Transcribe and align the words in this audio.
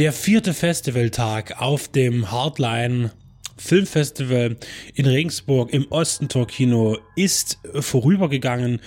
Der 0.00 0.14
vierte 0.14 0.54
Festivaltag 0.54 1.60
auf 1.60 1.86
dem 1.86 2.30
Hardline 2.30 3.12
Filmfestival 3.58 4.56
in 4.94 5.04
Regensburg 5.04 5.74
im 5.74 5.92
Ostentor 5.92 6.46
Kino 6.46 6.96
ist 7.16 7.58
vorübergegangen 7.74 8.80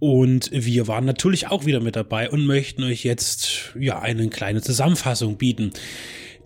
und 0.00 0.50
wir 0.52 0.88
waren 0.88 1.04
natürlich 1.04 1.46
auch 1.46 1.64
wieder 1.64 1.78
mit 1.78 1.94
dabei 1.94 2.28
und 2.28 2.44
möchten 2.44 2.82
euch 2.82 3.04
jetzt 3.04 3.72
ja 3.78 4.00
eine 4.00 4.28
kleine 4.30 4.60
Zusammenfassung 4.60 5.36
bieten. 5.36 5.70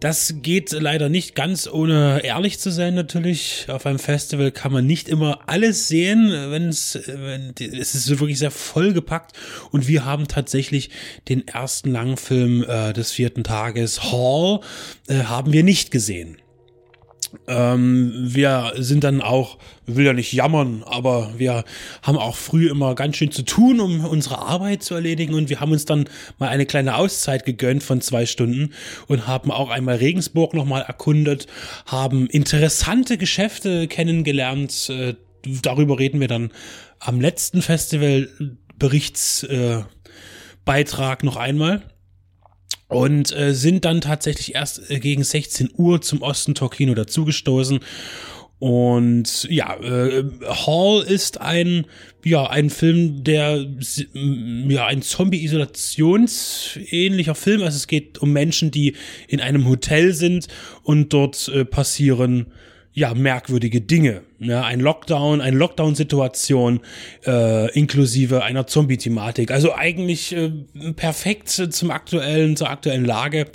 Das 0.02 0.34
geht 0.42 0.72
leider 0.72 1.08
nicht 1.08 1.36
ganz 1.36 1.68
ohne 1.68 2.24
ehrlich 2.24 2.58
zu 2.58 2.72
sein 2.72 2.96
natürlich. 2.96 3.66
Auf 3.68 3.86
einem 3.86 4.00
Festival 4.00 4.50
kann 4.50 4.72
man 4.72 4.84
nicht 4.84 5.08
immer 5.08 5.38
alles 5.46 5.86
sehen, 5.86 6.28
wenn 6.28 6.70
es, 6.70 6.98
wenn, 7.06 7.54
es 7.60 7.94
ist 7.94 8.10
wirklich 8.10 8.40
sehr 8.40 8.50
vollgepackt. 8.50 9.36
Und 9.70 9.86
wir 9.86 10.04
haben 10.04 10.26
tatsächlich 10.26 10.90
den 11.28 11.46
ersten 11.46 11.92
Langfilm 11.92 12.64
äh, 12.64 12.92
des 12.92 13.12
vierten 13.12 13.44
Tages, 13.44 14.10
Hall, 14.10 14.58
äh, 15.06 15.22
haben 15.22 15.52
wir 15.52 15.62
nicht 15.62 15.92
gesehen. 15.92 16.41
Ähm, 17.46 18.12
wir 18.14 18.72
sind 18.76 19.04
dann 19.04 19.20
auch, 19.20 19.58
will 19.86 20.04
ja 20.04 20.12
nicht 20.12 20.32
jammern, 20.32 20.82
aber 20.84 21.32
wir 21.36 21.64
haben 22.02 22.16
auch 22.16 22.36
früh 22.36 22.68
immer 22.68 22.94
ganz 22.94 23.16
schön 23.16 23.32
zu 23.32 23.42
tun, 23.42 23.80
um 23.80 24.04
unsere 24.04 24.38
Arbeit 24.38 24.82
zu 24.82 24.94
erledigen 24.94 25.34
und 25.34 25.48
wir 25.48 25.60
haben 25.60 25.72
uns 25.72 25.84
dann 25.84 26.04
mal 26.38 26.48
eine 26.48 26.66
kleine 26.66 26.96
Auszeit 26.96 27.44
gegönnt 27.44 27.82
von 27.82 28.00
zwei 28.00 28.26
Stunden 28.26 28.72
und 29.08 29.26
haben 29.26 29.50
auch 29.50 29.70
einmal 29.70 29.96
Regensburg 29.96 30.54
nochmal 30.54 30.82
erkundet, 30.82 31.46
haben 31.86 32.26
interessante 32.26 33.18
Geschäfte 33.18 33.88
kennengelernt. 33.88 34.90
Äh, 34.90 35.14
darüber 35.62 35.98
reden 35.98 36.20
wir 36.20 36.28
dann 36.28 36.52
am 37.00 37.20
letzten 37.20 37.62
Festival 37.62 38.28
Berichtsbeitrag 38.78 41.22
äh, 41.22 41.26
noch 41.26 41.36
einmal 41.36 41.82
und 42.92 43.34
äh, 43.34 43.54
sind 43.54 43.84
dann 43.84 44.00
tatsächlich 44.00 44.54
erst 44.54 44.88
äh, 44.90 45.00
gegen 45.00 45.24
16 45.24 45.70
Uhr 45.76 46.00
zum 46.02 46.22
Ostentor 46.22 46.70
Kino 46.70 46.94
dazugestoßen. 46.94 47.80
Und 48.58 49.44
ja, 49.50 49.76
äh, 49.80 50.24
Hall 50.46 51.02
ist 51.02 51.40
ein 51.40 51.86
ja 52.24 52.48
ein 52.48 52.70
Film, 52.70 53.24
der 53.24 53.66
ja 54.12 54.86
ein 54.86 55.02
Zombie-Isolationsähnlicher 55.02 57.34
Film. 57.34 57.62
Also 57.62 57.76
es 57.76 57.88
geht 57.88 58.18
um 58.18 58.32
Menschen, 58.32 58.70
die 58.70 58.94
in 59.26 59.40
einem 59.40 59.66
Hotel 59.66 60.14
sind 60.14 60.46
und 60.84 61.12
dort 61.12 61.48
äh, 61.48 61.64
passieren 61.64 62.52
ja, 62.94 63.14
merkwürdige 63.14 63.80
Dinge. 63.80 64.22
Ja, 64.38 64.64
ein 64.64 64.80
Lockdown, 64.80 65.40
eine 65.40 65.56
Lockdown-Situation 65.56 66.80
äh, 67.26 67.70
inklusive 67.72 68.42
einer 68.42 68.66
Zombie-Thematik. 68.66 69.50
Also 69.50 69.74
eigentlich 69.74 70.34
äh, 70.34 70.50
perfekt 70.94 71.48
zum 71.48 71.90
aktuellen, 71.90 72.56
zur 72.56 72.68
aktuellen 72.68 73.04
Lage 73.04 73.46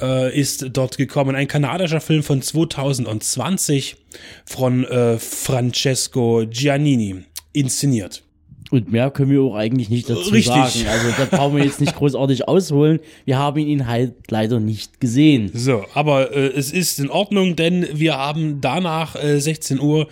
äh, 0.00 0.36
ist 0.38 0.66
dort 0.72 0.96
gekommen. 0.96 1.36
Ein 1.36 1.48
kanadischer 1.48 2.00
Film 2.00 2.22
von 2.22 2.42
2020 2.42 3.96
von 4.44 4.84
äh, 4.84 5.18
Francesco 5.18 6.44
Giannini 6.48 7.24
inszeniert. 7.52 8.25
Und 8.70 8.90
mehr 8.90 9.10
können 9.10 9.30
wir 9.30 9.42
auch 9.42 9.54
eigentlich 9.54 9.90
nicht 9.90 10.10
dazu 10.10 10.30
Richtig. 10.30 10.46
sagen. 10.46 10.86
Also 10.88 11.08
da 11.16 11.24
brauchen 11.24 11.56
wir 11.56 11.64
jetzt 11.64 11.80
nicht 11.80 11.94
großartig 11.96 12.48
ausholen. 12.48 13.00
Wir 13.24 13.38
haben 13.38 13.60
ihn 13.60 13.86
halt 13.86 14.14
leider 14.30 14.58
nicht 14.58 15.00
gesehen. 15.00 15.50
So, 15.54 15.84
aber 15.94 16.34
äh, 16.34 16.48
es 16.48 16.72
ist 16.72 16.98
in 16.98 17.10
Ordnung, 17.10 17.54
denn 17.54 17.86
wir 17.92 18.16
haben 18.16 18.60
danach 18.60 19.14
äh, 19.14 19.40
16 19.40 19.80
Uhr 19.80 20.08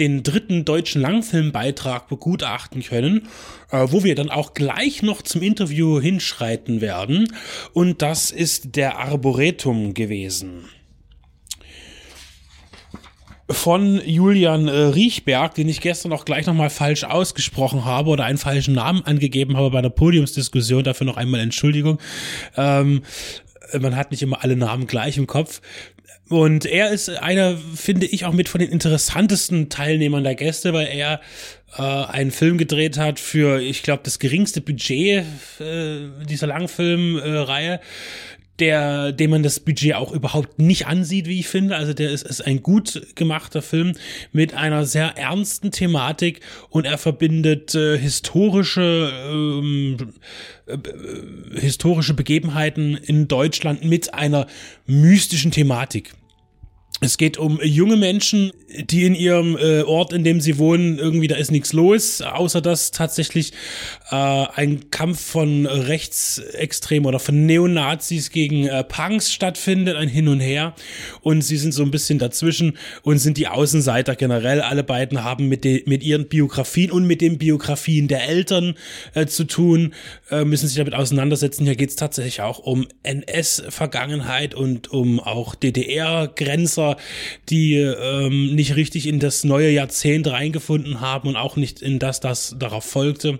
den 0.00 0.22
dritten 0.22 0.64
deutschen 0.64 1.00
Langfilmbeitrag 1.00 2.08
begutachten 2.08 2.82
können, 2.82 3.28
äh, 3.70 3.86
wo 3.90 4.02
wir 4.02 4.14
dann 4.14 4.30
auch 4.30 4.54
gleich 4.54 5.02
noch 5.02 5.22
zum 5.22 5.42
Interview 5.42 6.00
hinschreiten 6.00 6.80
werden. 6.80 7.28
Und 7.72 8.02
das 8.02 8.30
ist 8.30 8.74
der 8.76 8.98
Arboretum 8.98 9.94
gewesen 9.94 10.64
von 13.52 14.00
Julian 14.04 14.68
äh, 14.68 14.72
Riechberg, 14.72 15.54
den 15.54 15.68
ich 15.68 15.80
gestern 15.80 16.12
auch 16.12 16.24
gleich 16.24 16.46
nochmal 16.46 16.70
falsch 16.70 17.04
ausgesprochen 17.04 17.84
habe 17.84 18.10
oder 18.10 18.24
einen 18.24 18.38
falschen 18.38 18.74
Namen 18.74 19.02
angegeben 19.04 19.56
habe 19.56 19.70
bei 19.70 19.82
der 19.82 19.90
Podiumsdiskussion. 19.90 20.84
Dafür 20.84 21.06
noch 21.06 21.16
einmal 21.16 21.40
Entschuldigung. 21.40 21.98
Ähm, 22.56 23.02
man 23.80 23.96
hat 23.96 24.10
nicht 24.10 24.22
immer 24.22 24.42
alle 24.42 24.56
Namen 24.56 24.86
gleich 24.86 25.16
im 25.16 25.26
Kopf. 25.26 25.60
Und 26.28 26.64
er 26.64 26.90
ist 26.90 27.10
einer, 27.10 27.58
finde 27.74 28.06
ich, 28.06 28.24
auch 28.24 28.32
mit 28.32 28.48
von 28.48 28.60
den 28.60 28.70
interessantesten 28.70 29.68
Teilnehmern 29.68 30.24
der 30.24 30.34
Gäste, 30.34 30.72
weil 30.72 30.86
er 30.86 31.20
äh, 31.76 31.82
einen 31.82 32.30
Film 32.30 32.58
gedreht 32.58 32.96
hat 32.96 33.20
für, 33.20 33.60
ich 33.60 33.82
glaube, 33.82 34.02
das 34.04 34.18
geringste 34.18 34.60
Budget 34.60 35.24
äh, 35.60 36.08
dieser 36.28 36.46
Langfilmreihe. 36.46 37.74
Äh, 37.74 37.78
der, 38.58 39.12
dem 39.12 39.30
man 39.30 39.42
das 39.42 39.60
Budget 39.60 39.94
auch 39.94 40.12
überhaupt 40.12 40.58
nicht 40.58 40.86
ansieht, 40.86 41.26
wie 41.26 41.40
ich 41.40 41.48
finde. 41.48 41.76
Also 41.76 41.94
der 41.94 42.10
ist, 42.10 42.22
ist 42.22 42.46
ein 42.46 42.62
gut 42.62 43.14
gemachter 43.14 43.62
Film 43.62 43.94
mit 44.32 44.54
einer 44.54 44.84
sehr 44.84 45.16
ernsten 45.16 45.70
Thematik 45.70 46.40
und 46.68 46.84
er 46.84 46.98
verbindet 46.98 47.74
äh, 47.74 47.98
historische 47.98 49.12
ähm, 49.30 49.96
äh, 50.66 50.78
historische 51.58 52.14
Begebenheiten 52.14 52.96
in 52.96 53.26
Deutschland 53.26 53.84
mit 53.84 54.14
einer 54.14 54.46
mystischen 54.86 55.50
Thematik. 55.50 56.12
Es 57.04 57.18
geht 57.18 57.36
um 57.36 57.60
junge 57.60 57.96
Menschen, 57.96 58.52
die 58.68 59.04
in 59.04 59.16
ihrem 59.16 59.56
äh, 59.56 59.82
Ort, 59.82 60.12
in 60.12 60.22
dem 60.22 60.40
sie 60.40 60.56
wohnen, 60.56 61.00
irgendwie 61.00 61.26
da 61.26 61.34
ist 61.34 61.50
nichts 61.50 61.72
los, 61.72 62.22
außer 62.22 62.60
dass 62.60 62.92
tatsächlich 62.92 63.52
äh, 64.12 64.14
ein 64.14 64.88
Kampf 64.90 65.20
von 65.20 65.66
Rechtsextremen 65.66 67.06
oder 67.06 67.18
von 67.18 67.44
Neonazis 67.44 68.30
gegen 68.30 68.68
äh, 68.68 68.84
Punks 68.84 69.32
stattfindet, 69.32 69.96
ein 69.96 70.08
Hin 70.08 70.28
und 70.28 70.38
Her. 70.38 70.76
Und 71.22 71.42
sie 71.42 71.56
sind 71.56 71.72
so 71.72 71.82
ein 71.82 71.90
bisschen 71.90 72.20
dazwischen 72.20 72.78
und 73.02 73.18
sind 73.18 73.36
die 73.36 73.48
Außenseiter 73.48 74.14
generell. 74.14 74.60
Alle 74.60 74.84
beiden 74.84 75.24
haben 75.24 75.48
mit, 75.48 75.64
de, 75.64 75.82
mit 75.86 76.04
ihren 76.04 76.28
Biografien 76.28 76.92
und 76.92 77.04
mit 77.08 77.20
den 77.20 77.36
Biografien 77.36 78.06
der 78.06 78.28
Eltern 78.28 78.74
äh, 79.14 79.26
zu 79.26 79.42
tun, 79.42 79.92
äh, 80.30 80.44
müssen 80.44 80.68
sich 80.68 80.76
damit 80.76 80.94
auseinandersetzen. 80.94 81.64
Hier 81.64 81.74
geht 81.74 81.90
es 81.90 81.96
tatsächlich 81.96 82.42
auch 82.42 82.60
um 82.60 82.86
NS-Vergangenheit 83.02 84.54
und 84.54 84.92
um 84.92 85.18
auch 85.18 85.56
DDR-Grenzer 85.56 86.91
die 87.48 87.74
ähm, 87.74 88.54
nicht 88.54 88.76
richtig 88.76 89.06
in 89.06 89.18
das 89.18 89.44
neue 89.44 89.70
Jahrzehnt 89.70 90.26
reingefunden 90.26 91.00
haben 91.00 91.28
und 91.28 91.36
auch 91.36 91.56
nicht 91.56 91.82
in 91.82 91.98
das, 91.98 92.20
das 92.20 92.56
darauf 92.58 92.84
folgte. 92.84 93.38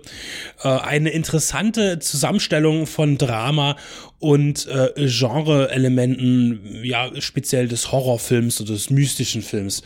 Äh, 0.63 0.69
eine 0.69 1.09
interessante 1.09 1.99
Zusammenstellung 1.99 2.87
von 2.87 3.17
Drama 3.17 3.75
und 4.23 4.67
äh, 4.67 5.05
Genre-Elementen, 5.05 6.81
ja, 6.81 7.11
speziell 7.19 7.67
des 7.67 7.91
Horrorfilms 7.91 8.61
oder 8.61 8.71
des 8.71 8.89
mystischen 8.89 9.41
Films. 9.41 9.83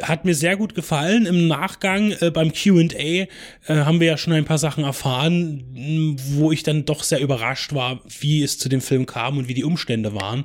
Hat 0.00 0.24
mir 0.24 0.36
sehr 0.36 0.56
gut 0.56 0.76
gefallen. 0.76 1.26
Im 1.26 1.48
Nachgang 1.48 2.12
äh, 2.20 2.30
beim 2.30 2.52
QA 2.52 2.86
äh, 2.92 3.26
haben 3.68 3.98
wir 3.98 4.06
ja 4.06 4.16
schon 4.16 4.32
ein 4.32 4.44
paar 4.44 4.58
Sachen 4.58 4.84
erfahren, 4.84 6.14
wo 6.34 6.52
ich 6.52 6.62
dann 6.62 6.84
doch 6.84 7.02
sehr 7.02 7.18
überrascht 7.20 7.74
war, 7.74 8.00
wie 8.20 8.44
es 8.44 8.58
zu 8.58 8.68
dem 8.68 8.80
Film 8.80 9.06
kam 9.06 9.38
und 9.38 9.48
wie 9.48 9.54
die 9.54 9.64
Umstände 9.64 10.14
waren. 10.14 10.44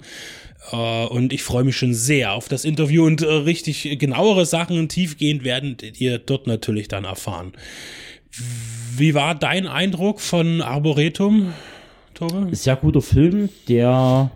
Uh, 0.72 1.08
und 1.10 1.34
ich 1.34 1.44
freue 1.44 1.66
mich 1.66 1.76
schon 1.76 1.94
sehr 1.94 2.32
auf 2.32 2.48
das 2.48 2.64
Interview 2.64 3.06
und 3.06 3.22
uh, 3.22 3.40
richtig 3.40 4.00
genauere 4.00 4.46
Sachen 4.46 4.88
tiefgehend 4.88 5.44
werden 5.44 5.76
ihr 5.98 6.20
dort 6.20 6.48
natürlich 6.48 6.88
dann 6.88 7.04
erfahren. 7.04 7.52
Wie 8.96 9.14
war 9.14 9.36
dein 9.36 9.68
Eindruck 9.68 10.22
von 10.22 10.62
Arboretum, 10.62 11.54
Tobe? 12.14 12.48
Sehr 12.56 12.78
guter 12.78 13.02
Film, 13.02 13.50
der 13.68 14.32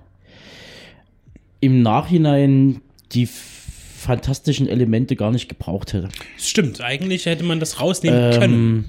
im 1.62 1.82
Nachhinein 1.82 2.82
die 3.14 3.28
fantastischen 3.28 4.68
Elemente 4.68 5.16
gar 5.16 5.32
nicht 5.32 5.48
gebraucht 5.48 5.94
hätte. 5.94 6.10
Stimmt, 6.38 6.82
eigentlich 6.82 7.26
hätte 7.26 7.44
man 7.44 7.60
das 7.60 7.80
rausnehmen 7.80 8.34
ähm, 8.34 8.40
können. 8.40 8.86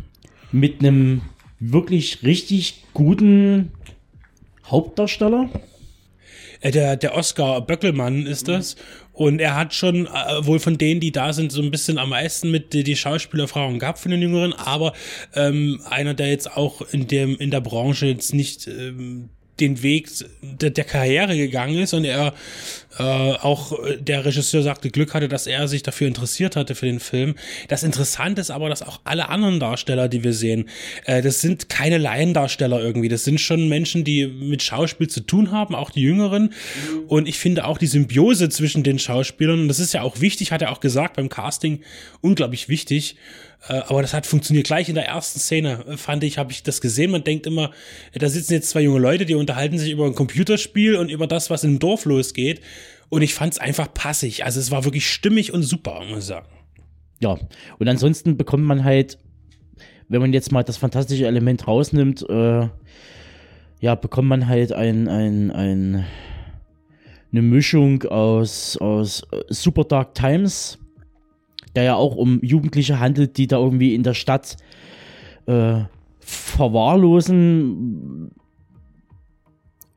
Mit 0.50 0.80
einem 0.80 1.22
wirklich 1.60 2.22
richtig 2.22 2.84
guten 2.94 3.72
Hauptdarsteller 4.66 5.48
äh, 5.54 5.58
der, 6.62 6.96
der 6.96 7.14
Oscar 7.14 7.60
Böckelmann 7.60 8.26
ist 8.26 8.48
das. 8.48 8.76
Und 9.12 9.40
er 9.40 9.56
hat 9.56 9.74
schon 9.74 10.06
äh, 10.06 10.46
wohl 10.46 10.60
von 10.60 10.78
denen, 10.78 11.00
die 11.00 11.10
da 11.10 11.32
sind, 11.32 11.50
so 11.50 11.60
ein 11.60 11.70
bisschen 11.70 11.98
am 11.98 12.10
meisten 12.10 12.50
mit 12.50 12.72
die, 12.72 12.84
die 12.84 12.96
Schauspielerfahrung 12.96 13.80
gehabt 13.80 13.98
von 13.98 14.12
den 14.12 14.22
Jüngeren, 14.22 14.52
aber 14.52 14.92
ähm, 15.34 15.80
einer, 15.88 16.14
der 16.14 16.28
jetzt 16.28 16.56
auch 16.56 16.82
in 16.92 17.08
dem 17.08 17.36
in 17.36 17.50
der 17.50 17.60
Branche 17.60 18.06
jetzt 18.06 18.32
nicht 18.32 18.68
ähm, 18.68 19.30
den 19.58 19.82
Weg 19.82 20.08
der, 20.40 20.70
der 20.70 20.84
Karriere 20.84 21.36
gegangen 21.36 21.78
ist 21.78 21.94
und 21.94 22.04
er 22.04 22.32
äh, 22.98 23.02
auch 23.02 23.78
der 23.98 24.24
Regisseur 24.24 24.62
sagte, 24.62 24.90
Glück 24.90 25.14
hatte, 25.14 25.28
dass 25.28 25.46
er 25.46 25.68
sich 25.68 25.82
dafür 25.82 26.08
interessiert 26.08 26.56
hatte 26.56 26.74
für 26.74 26.86
den 26.86 27.00
Film. 27.00 27.36
Das 27.68 27.82
Interessante 27.82 28.40
ist 28.40 28.50
aber, 28.50 28.68
dass 28.68 28.82
auch 28.82 29.00
alle 29.04 29.28
anderen 29.28 29.60
Darsteller, 29.60 30.08
die 30.08 30.24
wir 30.24 30.32
sehen, 30.32 30.68
äh, 31.04 31.22
das 31.22 31.40
sind 31.40 31.68
keine 31.68 31.98
Laiendarsteller 31.98 32.80
irgendwie. 32.80 33.08
Das 33.08 33.24
sind 33.24 33.40
schon 33.40 33.68
Menschen, 33.68 34.04
die 34.04 34.26
mit 34.26 34.62
Schauspiel 34.62 35.08
zu 35.08 35.20
tun 35.20 35.52
haben, 35.52 35.74
auch 35.74 35.90
die 35.90 36.02
Jüngeren. 36.02 36.52
Und 37.06 37.28
ich 37.28 37.38
finde 37.38 37.66
auch 37.66 37.78
die 37.78 37.86
Symbiose 37.86 38.48
zwischen 38.48 38.82
den 38.82 38.98
Schauspielern, 38.98 39.60
und 39.60 39.68
das 39.68 39.78
ist 39.78 39.94
ja 39.94 40.02
auch 40.02 40.20
wichtig, 40.20 40.52
hat 40.52 40.62
er 40.62 40.72
auch 40.72 40.80
gesagt 40.80 41.16
beim 41.16 41.28
Casting, 41.28 41.80
unglaublich 42.20 42.68
wichtig. 42.68 43.16
Äh, 43.68 43.74
aber 43.88 44.02
das 44.02 44.14
hat 44.14 44.26
funktioniert 44.26 44.66
gleich 44.66 44.88
in 44.88 44.94
der 44.94 45.06
ersten 45.06 45.40
Szene, 45.40 45.84
fand 45.96 46.24
ich, 46.24 46.38
habe 46.38 46.52
ich 46.52 46.62
das 46.62 46.80
gesehen. 46.80 47.10
Man 47.10 47.24
denkt 47.24 47.46
immer, 47.46 47.72
da 48.14 48.28
sitzen 48.28 48.52
jetzt 48.54 48.70
zwei 48.70 48.82
junge 48.82 49.00
Leute, 49.00 49.26
die 49.26 49.34
unterhalten 49.34 49.78
sich 49.78 49.90
über 49.90 50.06
ein 50.06 50.14
Computerspiel 50.14 50.96
und 50.96 51.10
über 51.10 51.26
das, 51.26 51.50
was 51.50 51.64
im 51.64 51.78
Dorf 51.78 52.04
losgeht. 52.04 52.60
Und 53.10 53.22
ich 53.22 53.34
fand 53.34 53.54
es 53.54 53.58
einfach 53.58 53.92
passig. 53.92 54.44
Also 54.44 54.60
es 54.60 54.70
war 54.70 54.84
wirklich 54.84 55.10
stimmig 55.10 55.52
und 55.52 55.62
super, 55.62 56.02
muss 56.08 56.20
ich 56.20 56.24
sagen. 56.26 56.46
Ja, 57.20 57.36
und 57.78 57.88
ansonsten 57.88 58.36
bekommt 58.36 58.64
man 58.64 58.84
halt, 58.84 59.18
wenn 60.08 60.20
man 60.20 60.32
jetzt 60.32 60.52
mal 60.52 60.62
das 60.62 60.76
fantastische 60.76 61.26
Element 61.26 61.66
rausnimmt, 61.66 62.28
äh, 62.28 62.68
ja, 63.80 63.94
bekommt 63.94 64.28
man 64.28 64.46
halt 64.46 64.72
ein, 64.72 65.08
ein, 65.08 65.50
ein, 65.50 66.04
eine 67.32 67.42
Mischung 67.42 68.04
aus, 68.04 68.76
aus 68.76 69.22
äh, 69.32 69.42
Super 69.48 69.84
Dark 69.84 70.14
Times, 70.14 70.78
der 71.74 71.84
ja 71.84 71.94
auch 71.94 72.16
um 72.16 72.42
Jugendliche 72.42 73.00
handelt, 73.00 73.36
die 73.36 73.46
da 73.46 73.58
irgendwie 73.58 73.94
in 73.94 74.02
der 74.02 74.14
Stadt 74.14 74.56
äh, 75.46 75.82
verwahrlosen 76.20 78.30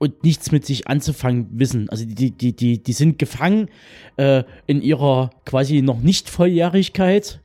und 0.02 0.24
nichts 0.24 0.52
mit 0.52 0.66
sich 0.66 0.88
anzufangen 0.88 1.48
wissen. 1.52 1.88
Also 1.90 2.06
die, 2.06 2.32
die, 2.32 2.56
die, 2.56 2.82
die 2.82 2.94
sind 2.94 3.20
gefangen 3.20 3.70
äh, 4.18 4.44
in 4.66 4.82
ihrer 4.82 5.30
quasi 5.46 5.84
noch 5.84 6.00
nicht 6.00 6.28
Volljährigkeit 6.28 7.40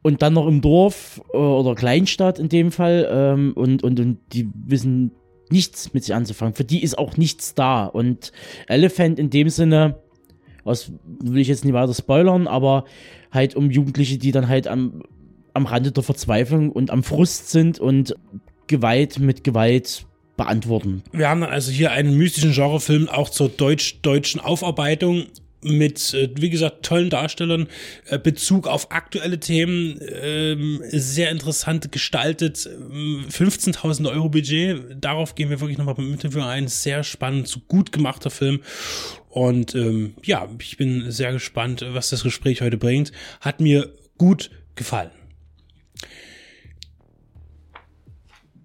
und 0.00 0.22
dann 0.22 0.32
noch 0.32 0.46
im 0.46 0.62
Dorf 0.62 1.20
äh, 1.34 1.36
oder 1.36 1.74
Kleinstadt 1.74 2.38
in 2.38 2.48
dem 2.48 2.72
Fall 2.72 3.06
ähm, 3.10 3.52
und, 3.54 3.84
und, 3.84 4.00
und 4.00 4.18
die 4.32 4.48
wissen 4.66 5.10
nichts 5.50 5.92
mit 5.92 6.04
sich 6.04 6.14
anzufangen. 6.14 6.54
Für 6.54 6.64
die 6.64 6.82
ist 6.82 6.96
auch 6.96 7.18
nichts 7.18 7.54
da. 7.54 7.84
Und 7.84 8.32
Elephant 8.66 9.18
in 9.18 9.28
dem 9.28 9.50
Sinne, 9.50 9.96
was 10.64 10.90
will 11.04 11.42
ich 11.42 11.48
jetzt 11.48 11.66
nicht 11.66 11.74
weiter 11.74 11.92
spoilern, 11.92 12.46
aber 12.46 12.86
halt 13.30 13.56
um 13.56 13.70
Jugendliche, 13.70 14.16
die 14.16 14.32
dann 14.32 14.48
halt 14.48 14.68
am, 14.68 15.02
am 15.52 15.66
Rande 15.66 15.92
der 15.92 16.02
Verzweiflung 16.02 16.72
und 16.72 16.90
am 16.90 17.02
Frust 17.02 17.50
sind 17.50 17.78
und 17.78 18.16
Gewalt 18.68 19.18
mit 19.18 19.44
Gewalt 19.44 20.06
beantworten. 20.36 21.02
Wir 21.12 21.28
haben 21.28 21.42
also 21.42 21.70
hier 21.70 21.92
einen 21.92 22.16
mystischen 22.16 22.52
Genrefilm 22.52 23.08
auch 23.08 23.30
zur 23.30 23.48
deutsch-deutschen 23.48 24.40
Aufarbeitung 24.40 25.26
mit, 25.64 26.14
äh, 26.14 26.28
wie 26.36 26.50
gesagt, 26.50 26.84
tollen 26.84 27.10
Darstellern, 27.10 27.68
äh, 28.08 28.18
Bezug 28.18 28.68
auf 28.68 28.92
aktuelle 28.92 29.40
Themen, 29.40 29.98
ähm, 30.22 30.82
sehr 30.90 31.30
interessant 31.30 31.90
gestaltet, 31.90 32.58
15.000 32.58 34.00
ähm, 34.00 34.06
Euro 34.06 34.28
Budget, 34.28 34.96
darauf 35.00 35.34
gehen 35.34 35.50
wir 35.50 35.60
wirklich 35.60 35.78
nochmal 35.78 35.94
beim 35.94 36.12
Interview 36.12 36.42
ein, 36.42 36.68
sehr 36.68 37.02
spannend, 37.02 37.48
so 37.48 37.60
gut 37.66 37.92
gemachter 37.92 38.30
Film 38.30 38.60
und 39.30 39.74
ähm, 39.74 40.14
ja, 40.22 40.48
ich 40.60 40.76
bin 40.76 41.10
sehr 41.10 41.32
gespannt, 41.32 41.84
was 41.88 42.10
das 42.10 42.22
Gespräch 42.22 42.60
heute 42.60 42.76
bringt, 42.76 43.10
hat 43.40 43.60
mir 43.60 43.92
gut 44.16 44.50
gefallen. 44.76 45.10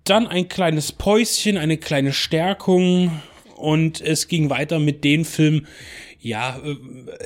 Dann 0.09 0.25
ein 0.25 0.49
kleines 0.49 0.91
Päuschen, 0.91 1.55
eine 1.55 1.77
kleine 1.77 2.13
Stärkung 2.13 3.21
und 3.57 4.01
es 4.01 4.27
ging 4.27 4.49
weiter 4.49 4.79
mit 4.79 5.03
den 5.03 5.23
Filmen, 5.23 5.67
ja, 6.19 6.59
äh, 6.65 6.75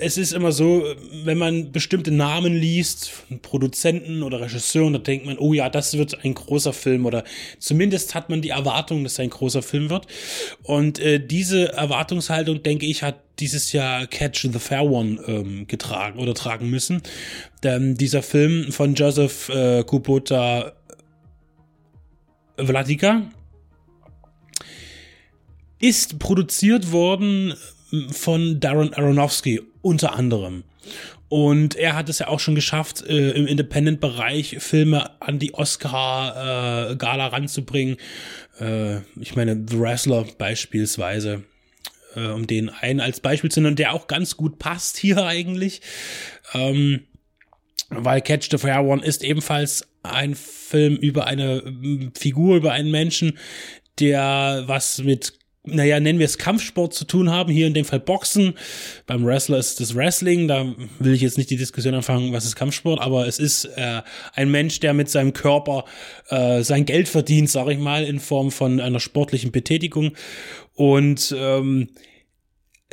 es 0.02 0.18
ist 0.18 0.34
immer 0.34 0.52
so, 0.52 0.84
wenn 1.24 1.38
man 1.38 1.72
bestimmte 1.72 2.12
Namen 2.12 2.54
liest, 2.54 3.24
Produzenten 3.42 4.22
oder 4.22 4.42
Regisseuren, 4.42 4.92
da 4.92 5.00
denkt 5.00 5.26
man, 5.26 5.38
oh 5.38 5.54
ja, 5.54 5.70
das 5.70 5.98
wird 5.98 6.24
ein 6.26 6.34
großer 6.34 6.74
Film 6.74 7.06
oder 7.06 7.24
zumindest 7.58 8.16
hat 8.16 8.30
man 8.30 8.42
die 8.42 8.50
Erwartung, 8.50 9.04
dass 9.04 9.20
ein 9.20 9.30
großer 9.30 9.64
Film 9.64 9.90
wird. 9.90 10.06
Und 10.62 11.00
äh, 11.00 11.26
diese 11.26 11.72
Erwartungshaltung, 11.72 12.64
denke 12.64 12.86
ich, 12.86 13.02
hat 13.02 13.16
dieses 13.40 13.72
Jahr 13.72 14.06
Catch 14.08 14.50
the 14.52 14.60
Fair 14.60 14.84
One 14.84 15.20
ähm, 15.26 15.68
getragen 15.68 16.20
oder 16.20 16.34
tragen 16.34 16.70
müssen. 16.70 17.02
Denn 17.64 17.96
dieser 17.96 18.22
Film 18.22 18.72
von 18.72 18.94
Joseph 18.94 19.50
äh, 19.50 19.84
Kubota 19.84 20.74
Vladika 22.58 23.24
ist 25.80 26.20
produziert 26.20 26.92
worden 26.92 27.54
von 28.12 28.60
Darren 28.60 28.94
Aronofsky 28.94 29.62
unter 29.82 30.14
anderem. 30.14 30.64
Und 31.30 31.76
er 31.76 31.96
hat 31.96 32.10
es 32.10 32.20
ja 32.20 32.28
auch 32.28 32.40
schon 32.40 32.56
geschafft, 32.56 33.04
äh, 33.08 33.32
im 33.32 33.48
Independent-Bereich 33.48 34.58
Filme 34.60 35.20
an 35.20 35.40
die 35.40 35.54
Oscar-Gala 35.54 37.26
äh, 37.26 37.30
ranzubringen. 37.30 37.98
Äh, 38.60 38.98
ich 39.20 39.36
meine, 39.36 39.66
The 39.68 39.80
Wrestler 39.80 40.26
beispielsweise, 40.38 41.44
äh, 42.16 42.28
um 42.28 42.46
den 42.46 42.70
einen 42.70 43.00
als 43.00 43.20
Beispiel 43.20 43.50
zu 43.50 43.62
nennen, 43.62 43.76
der 43.76 43.94
auch 43.94 44.08
ganz 44.08 44.38
gut 44.38 44.60
passt 44.60 44.98
hier 44.98 45.26
eigentlich. 45.26 45.82
Ähm, 46.54 47.02
weil 48.00 48.22
Catch 48.22 48.50
the 48.51 48.57
Fair 48.57 48.84
One 48.84 49.04
ist 49.04 49.24
ebenfalls 49.24 49.88
ein 50.04 50.36
Film 50.36 50.95
über 50.95 51.28
eine 51.28 52.12
Figur, 52.18 52.57
über 52.57 52.72
einen 52.72 52.92
Menschen, 52.92 53.38
der 54.00 54.63
was 54.68 55.00
mit 55.00 55.34
naja, 55.66 56.00
nennen 56.01 56.19
wir 56.19 56.25
es 56.25 56.38
Kampfsport 56.38 56.94
zu 56.94 57.06
tun 57.06 57.31
haben, 57.31 57.51
hier 57.51 57.68
in 57.68 57.74
dem 57.74 57.86
Fall 57.86 58.01
Boxen. 58.01 58.56
Beim 59.07 59.25
Wrestler 59.25 59.57
ist 59.57 59.80
das 59.80 59.95
Wrestling, 59.95 60.50
da 60.50 60.66
will 61.00 61.13
ich 61.13 61.22
jetzt 61.22 61.38
nicht 61.38 61.50
die 61.50 61.56
Diskussion 61.56 61.94
anfangen, 61.94 62.34
was 62.34 62.44
ist 62.44 62.57
Kampfsport, 62.57 63.00
aber 63.00 63.28
es 63.28 63.40
ist 63.40 63.66
äh, 63.78 64.01
ein 64.34 64.51
Mensch, 64.51 64.81
der 64.81 64.94
mit 64.94 65.10
seinem 65.10 65.31
Körper 65.31 65.86
äh, 66.28 66.63
sein 66.63 66.86
Geld 66.86 67.07
verdient, 67.07 67.50
sag 67.50 67.69
ich 67.69 67.78
mal, 67.78 68.04
in 68.04 68.19
Form 68.19 68.51
von 68.51 68.81
einer 68.81 69.00
sportlichen 69.00 69.51
Betätigung. 69.54 70.12
Und 70.74 71.34
ähm, 71.38 71.88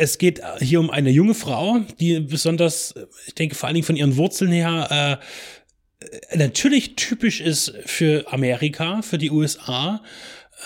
es 0.01 0.17
geht 0.17 0.41
hier 0.61 0.81
um 0.81 0.91
eine 0.91 1.11
junge 1.11 1.35
Frau, 1.35 1.81
die 2.01 2.21
besonders, 2.21 2.95
ich 3.27 3.35
denke 3.35 3.55
vor 3.55 3.67
allen 3.67 3.75
Dingen 3.75 3.87
von 3.87 3.97
ihren 3.97 4.17
Wurzeln 4.17 4.51
her, 4.51 5.21
äh, 5.21 6.37
natürlich 6.37 6.97
typisch 6.97 7.41
ist 7.43 7.75
für 7.85 8.25
Amerika, 8.33 9.03
für 9.03 9.19
die 9.19 9.31
USA, 9.31 10.03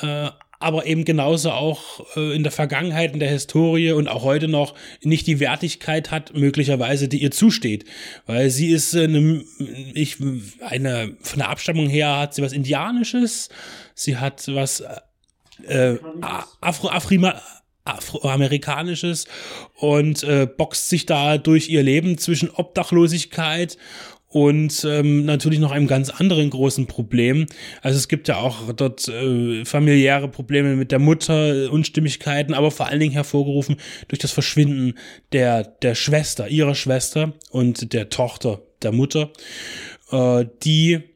äh, 0.03 0.31
aber 0.61 0.87
eben 0.87 1.05
genauso 1.05 1.51
auch 1.51 2.17
äh, 2.17 2.35
in 2.35 2.45
der 2.45 2.53
Vergangenheit, 2.53 3.13
in 3.13 3.19
der 3.19 3.29
Historie 3.29 3.91
und 3.91 4.07
auch 4.07 4.23
heute 4.23 4.47
noch 4.47 4.75
nicht 5.03 5.27
die 5.27 5.41
Wertigkeit 5.41 6.13
hat, 6.13 6.35
möglicherweise, 6.35 7.09
die 7.09 7.21
ihr 7.21 7.33
zusteht. 7.33 7.85
Weil 8.27 8.51
sie 8.51 8.69
ist 8.69 8.95
eine, 8.95 9.43
ich, 9.95 10.19
eine, 10.61 11.17
von 11.21 11.41
der 11.41 11.49
Abstammung 11.49 11.89
her 11.89 12.19
hat 12.21 12.35
sie 12.35 12.43
was 12.43 12.53
Indianisches, 12.53 13.49
sie 13.97 14.17
hat 14.17 14.47
was 14.47 14.85
äh, 15.67 15.97
Afro, 16.61 16.89
Afrima, 16.89 17.35
Afroamerikanisches 17.85 19.27
und 19.75 20.23
äh, 20.23 20.47
boxt 20.47 20.89
sich 20.89 21.07
da 21.07 21.39
durch 21.39 21.69
ihr 21.69 21.83
Leben 21.83 22.19
zwischen 22.19 22.51
Obdachlosigkeit 22.51 23.77
und 24.35 24.85
ähm, 24.85 25.25
natürlich 25.27 25.61
noch 25.61 25.71
einem 25.71 25.87
ganz 25.87 26.11
anderen 26.11 26.51
großen 26.51 26.87
Problem. 26.87 27.47
Also 27.83 27.99
es 27.99 28.09
gibt 28.09 28.27
ja 28.27 28.39
auch 28.39 28.73
dort 28.73 29.07
äh, 29.07 29.65
familiäre 29.65 30.27
Probleme 30.29 30.75
mit 30.75 30.91
der 30.91 30.99
Mutter, 30.99 31.71
Unstimmigkeiten, 31.71 32.53
aber 32.53 32.73
vor 32.73 32.89
allen 32.89 32.99
Dingen 32.99 33.13
hervorgerufen 33.13 33.77
durch 34.09 34.19
das 34.19 34.33
Verschwinden 34.33 34.95
der, 35.33 35.63
der 35.63 35.95
Schwester, 35.95 36.49
ihrer 36.49 36.75
Schwester 36.75 37.33
und 37.51 37.93
der 37.93 38.09
Tochter 38.09 38.61
der 38.83 38.91
Mutter, 38.91 39.31
äh, 40.11 40.47
die 40.65 41.14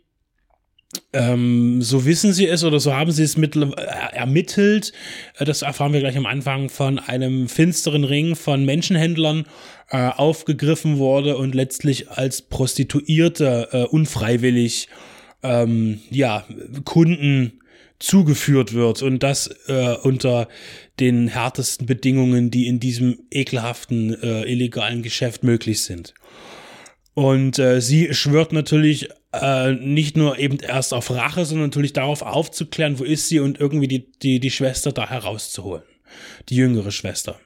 ähm, 1.12 1.82
so 1.82 2.06
wissen 2.06 2.32
sie 2.32 2.46
es 2.46 2.64
oder 2.64 2.80
so 2.80 2.94
haben 2.94 3.12
sie 3.12 3.22
es 3.22 3.36
mit, 3.36 3.56
äh, 3.56 3.70
ermittelt. 4.12 4.92
Äh, 5.38 5.44
das 5.44 5.62
erfahren 5.62 5.92
wir 5.92 6.00
gleich 6.00 6.16
am 6.16 6.26
Anfang 6.26 6.70
von 6.70 6.98
einem 6.98 7.48
finsteren 7.48 8.04
Ring 8.04 8.36
von 8.36 8.64
Menschenhändlern 8.64 9.46
äh, 9.90 10.08
aufgegriffen 10.08 10.98
wurde 10.98 11.36
und 11.36 11.54
letztlich 11.54 12.10
als 12.10 12.42
Prostituierte 12.42 13.68
äh, 13.72 13.82
unfreiwillig 13.84 14.88
ähm, 15.42 16.00
ja, 16.10 16.44
Kunden 16.84 17.60
zugeführt 17.98 18.72
wird 18.74 19.02
und 19.02 19.22
das 19.22 19.48
äh, 19.66 19.94
unter 20.02 20.48
den 21.00 21.28
härtesten 21.28 21.86
Bedingungen, 21.86 22.50
die 22.50 22.66
in 22.66 22.80
diesem 22.80 23.18
ekelhaften 23.30 24.14
äh, 24.22 24.42
illegalen 24.42 25.02
Geschäft 25.02 25.42
möglich 25.42 25.82
sind. 25.82 26.14
Und 27.18 27.58
äh, 27.58 27.80
sie 27.80 28.14
schwört 28.14 28.52
natürlich 28.52 29.08
äh, 29.32 29.72
nicht 29.72 30.16
nur 30.16 30.38
eben 30.38 30.60
erst 30.60 30.94
auf 30.94 31.10
Rache, 31.10 31.44
sondern 31.44 31.66
natürlich 31.66 31.92
darauf 31.92 32.22
aufzuklären, 32.22 33.00
wo 33.00 33.02
ist 33.02 33.26
sie 33.26 33.40
und 33.40 33.58
irgendwie 33.58 33.88
die, 33.88 34.12
die, 34.22 34.38
die 34.38 34.52
Schwester 34.52 34.92
da 34.92 35.10
herauszuholen. 35.10 35.82
Die 36.48 36.54
jüngere 36.54 36.92
Schwester. 36.92 37.40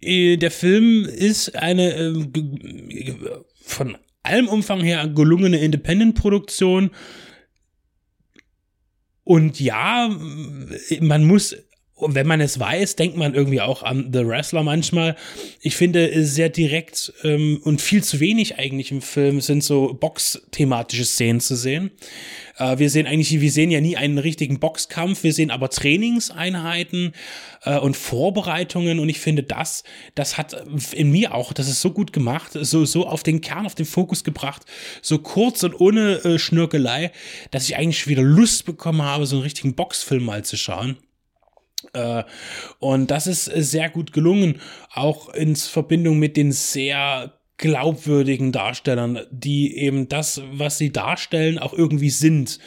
Äh, 0.00 0.36
der 0.36 0.52
Film 0.52 1.06
ist 1.06 1.56
eine 1.56 1.94
äh, 1.94 3.14
von 3.62 3.98
allem 4.22 4.46
Umfang 4.46 4.80
her 4.82 5.08
gelungene 5.08 5.58
Independent-Produktion. 5.58 6.92
Und 9.24 9.58
ja, 9.58 10.08
man 11.00 11.24
muss 11.24 11.56
und 12.04 12.14
wenn 12.14 12.26
man 12.26 12.40
es 12.40 12.60
weiß, 12.60 12.96
denkt 12.96 13.16
man 13.16 13.34
irgendwie 13.34 13.60
auch 13.60 13.82
an 13.82 14.10
The 14.12 14.26
Wrestler 14.26 14.62
manchmal. 14.62 15.16
Ich 15.60 15.74
finde 15.74 16.24
sehr 16.24 16.50
direkt 16.50 17.12
ähm, 17.24 17.60
und 17.64 17.80
viel 17.80 18.04
zu 18.04 18.20
wenig 18.20 18.58
eigentlich 18.58 18.90
im 18.92 19.02
Film 19.02 19.40
sind 19.40 19.64
so 19.64 19.94
box-thematische 19.94 21.04
Szenen 21.04 21.40
zu 21.40 21.56
sehen. 21.56 21.90
Äh, 22.58 22.78
wir 22.78 22.90
sehen 22.90 23.06
eigentlich, 23.06 23.40
wir 23.40 23.50
sehen 23.50 23.70
ja 23.70 23.80
nie 23.80 23.96
einen 23.96 24.18
richtigen 24.18 24.60
Boxkampf, 24.60 25.22
wir 25.22 25.32
sehen 25.32 25.50
aber 25.50 25.70
Trainingseinheiten 25.70 27.12
äh, 27.62 27.78
und 27.78 27.96
Vorbereitungen 27.96 28.98
und 29.00 29.08
ich 29.08 29.18
finde 29.18 29.42
das, 29.42 29.82
das 30.14 30.36
hat 30.36 30.54
in 30.92 31.10
mir 31.10 31.34
auch, 31.34 31.52
das 31.52 31.68
ist 31.68 31.80
so 31.80 31.90
gut 31.90 32.12
gemacht, 32.12 32.52
so, 32.52 32.84
so 32.84 33.06
auf 33.06 33.22
den 33.22 33.40
Kern, 33.40 33.66
auf 33.66 33.74
den 33.74 33.86
Fokus 33.86 34.24
gebracht, 34.24 34.62
so 35.02 35.18
kurz 35.18 35.62
und 35.62 35.80
ohne 35.80 36.22
äh, 36.24 36.38
Schnörkelei, 36.38 37.12
dass 37.50 37.64
ich 37.64 37.76
eigentlich 37.76 38.06
wieder 38.06 38.22
Lust 38.22 38.66
bekommen 38.66 39.02
habe, 39.02 39.26
so 39.26 39.36
einen 39.36 39.42
richtigen 39.42 39.74
Boxfilm 39.74 40.24
mal 40.24 40.44
zu 40.44 40.56
schauen. 40.56 40.98
Äh, 41.92 42.24
und 42.78 43.10
das 43.10 43.26
ist 43.26 43.44
sehr 43.44 43.90
gut 43.90 44.12
gelungen, 44.12 44.60
auch 44.92 45.28
in 45.30 45.56
Verbindung 45.56 46.18
mit 46.18 46.36
den 46.36 46.52
sehr 46.52 47.32
glaubwürdigen 47.56 48.50
Darstellern, 48.50 49.20
die 49.30 49.76
eben 49.78 50.08
das, 50.08 50.42
was 50.50 50.76
sie 50.76 50.90
darstellen, 50.90 51.58
auch 51.58 51.72
irgendwie 51.72 52.10
sind. 52.10 52.58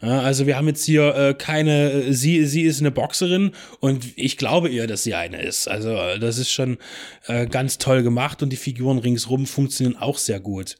also 0.00 0.46
wir 0.46 0.56
haben 0.56 0.68
jetzt 0.68 0.84
hier 0.84 1.14
äh, 1.16 1.34
keine, 1.34 1.90
äh, 1.90 2.12
sie, 2.12 2.46
sie 2.46 2.62
ist 2.62 2.78
eine 2.80 2.92
Boxerin 2.92 3.50
und 3.80 4.06
ich 4.14 4.36
glaube 4.36 4.68
ihr, 4.68 4.86
dass 4.86 5.02
sie 5.02 5.14
eine 5.14 5.42
ist. 5.42 5.68
Also 5.68 5.96
das 6.20 6.38
ist 6.38 6.50
schon 6.50 6.78
ganz 7.50 7.78
toll 7.78 8.04
gemacht 8.04 8.42
und 8.42 8.50
die 8.50 8.56
Figuren 8.56 8.98
ringsrum 8.98 9.46
funktionieren 9.46 9.96
auch 9.96 10.16
sehr 10.16 10.38
gut. 10.38 10.76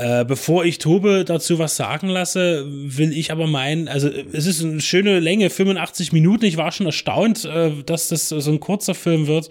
Äh, 0.00 0.24
bevor 0.24 0.64
ich 0.64 0.78
Tobe 0.78 1.26
dazu 1.26 1.58
was 1.58 1.76
sagen 1.76 2.08
lasse, 2.08 2.64
will 2.66 3.12
ich 3.12 3.32
aber 3.32 3.46
meinen, 3.46 3.86
also 3.86 4.08
es 4.08 4.46
ist 4.46 4.64
eine 4.64 4.80
schöne 4.80 5.20
Länge, 5.20 5.50
85 5.50 6.12
Minuten. 6.12 6.46
Ich 6.46 6.56
war 6.56 6.72
schon 6.72 6.86
erstaunt, 6.86 7.44
äh, 7.44 7.82
dass 7.84 8.08
das 8.08 8.30
so 8.30 8.50
ein 8.50 8.60
kurzer 8.60 8.94
Film 8.94 9.26
wird. 9.26 9.50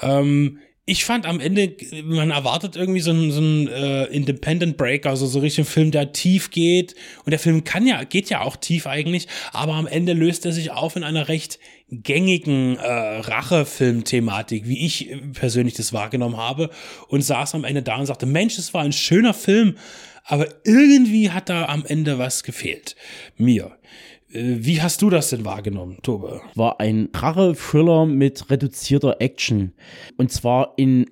Ähm, 0.00 0.60
ich 0.86 1.04
fand 1.04 1.26
am 1.26 1.40
Ende, 1.40 1.76
man 2.04 2.30
erwartet 2.30 2.74
irgendwie 2.74 3.00
so 3.00 3.10
einen, 3.10 3.30
so 3.30 3.40
einen 3.40 3.68
äh, 3.68 4.04
Independent 4.04 4.78
Break, 4.78 5.04
also 5.04 5.26
so 5.26 5.40
richtig 5.40 5.66
ein 5.66 5.70
Film, 5.70 5.90
der 5.90 6.12
tief 6.12 6.50
geht. 6.50 6.94
Und 7.26 7.32
der 7.32 7.38
Film 7.38 7.64
kann 7.64 7.86
ja, 7.86 8.02
geht 8.04 8.30
ja 8.30 8.40
auch 8.40 8.56
tief 8.56 8.86
eigentlich, 8.86 9.28
aber 9.52 9.74
am 9.74 9.86
Ende 9.86 10.14
löst 10.14 10.46
er 10.46 10.52
sich 10.52 10.70
auf 10.70 10.96
in 10.96 11.04
einer 11.04 11.28
recht 11.28 11.58
gängigen 11.88 12.76
äh, 12.76 13.18
Rachefilm-Thematik, 13.20 14.66
wie 14.66 14.84
ich 14.84 15.14
persönlich 15.34 15.74
das 15.74 15.92
wahrgenommen 15.92 16.36
habe. 16.36 16.70
Und 17.08 17.22
saß 17.22 17.54
am 17.54 17.64
Ende 17.64 17.82
da 17.82 17.96
und 17.96 18.06
sagte, 18.06 18.26
Mensch, 18.26 18.58
es 18.58 18.74
war 18.74 18.82
ein 18.82 18.92
schöner 18.92 19.34
Film, 19.34 19.76
aber 20.24 20.48
irgendwie 20.64 21.30
hat 21.30 21.48
da 21.48 21.66
am 21.66 21.84
Ende 21.86 22.18
was 22.18 22.42
gefehlt. 22.42 22.96
Mir. 23.36 23.78
Äh, 24.32 24.56
wie 24.58 24.82
hast 24.82 25.02
du 25.02 25.10
das 25.10 25.30
denn 25.30 25.44
wahrgenommen, 25.44 25.98
Tobe? 26.02 26.40
War 26.54 26.80
ein 26.80 27.08
Rache-Thriller 27.14 28.06
mit 28.06 28.50
reduzierter 28.50 29.16
Action. 29.20 29.72
Und 30.16 30.32
zwar 30.32 30.74
in 30.76 31.06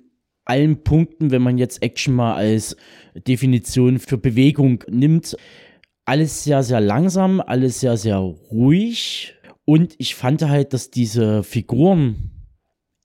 allen 0.45 0.83
Punkten, 0.83 1.31
wenn 1.31 1.41
man 1.41 1.57
jetzt 1.57 1.81
Action 1.81 2.13
mal 2.13 2.35
als 2.35 2.77
Definition 3.15 3.99
für 3.99 4.17
Bewegung 4.17 4.83
nimmt. 4.87 5.35
Alles 6.05 6.43
sehr, 6.43 6.61
sehr 6.61 6.81
langsam, 6.81 7.41
alles 7.41 7.79
sehr, 7.79 7.97
sehr 7.97 8.17
ruhig. 8.17 9.34
Und 9.65 9.95
ich 9.97 10.15
fand 10.15 10.43
halt, 10.43 10.73
dass 10.73 10.91
diese 10.91 11.43
Figuren 11.43 12.31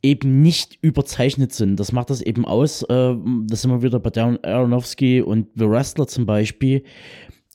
eben 0.02 0.42
nicht 0.42 0.78
überzeichnet 0.82 1.52
sind. 1.52 1.78
Das 1.78 1.92
macht 1.92 2.10
das 2.10 2.22
eben 2.22 2.44
aus. 2.44 2.82
Äh, 2.82 3.14
das 3.46 3.62
sind 3.62 3.70
wir 3.70 3.82
wieder 3.82 3.98
bei 3.98 4.10
Darren 4.10 4.42
Aronofsky 4.42 5.20
und 5.20 5.48
The 5.54 5.68
Wrestler 5.68 6.06
zum 6.06 6.26
Beispiel, 6.26 6.84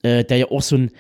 äh, 0.04 0.24
der 0.24 0.38
ja 0.38 0.52
auch 0.52 0.62
so 0.62 0.78
ein 0.78 0.92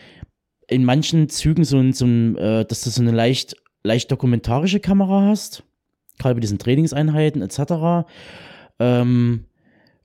in 0.68 0.84
manchen 0.84 1.30
Zügen 1.30 1.64
so 1.64 1.78
ein, 1.78 1.94
so 1.94 2.06
ein 2.06 2.38
äh, 2.38 2.66
dass 2.66 2.82
du 2.82 2.90
so 2.90 3.02
eine 3.02 3.12
leicht, 3.12 3.56
leicht 3.84 4.12
dokumentarische 4.12 4.80
Kamera 4.80 5.28
hast, 5.28 5.64
gerade 6.18 6.36
bei 6.36 6.42
diesen 6.42 6.58
Trainingseinheiten 6.58 7.44
etc. 7.44 8.08
Ähm, 8.80 9.46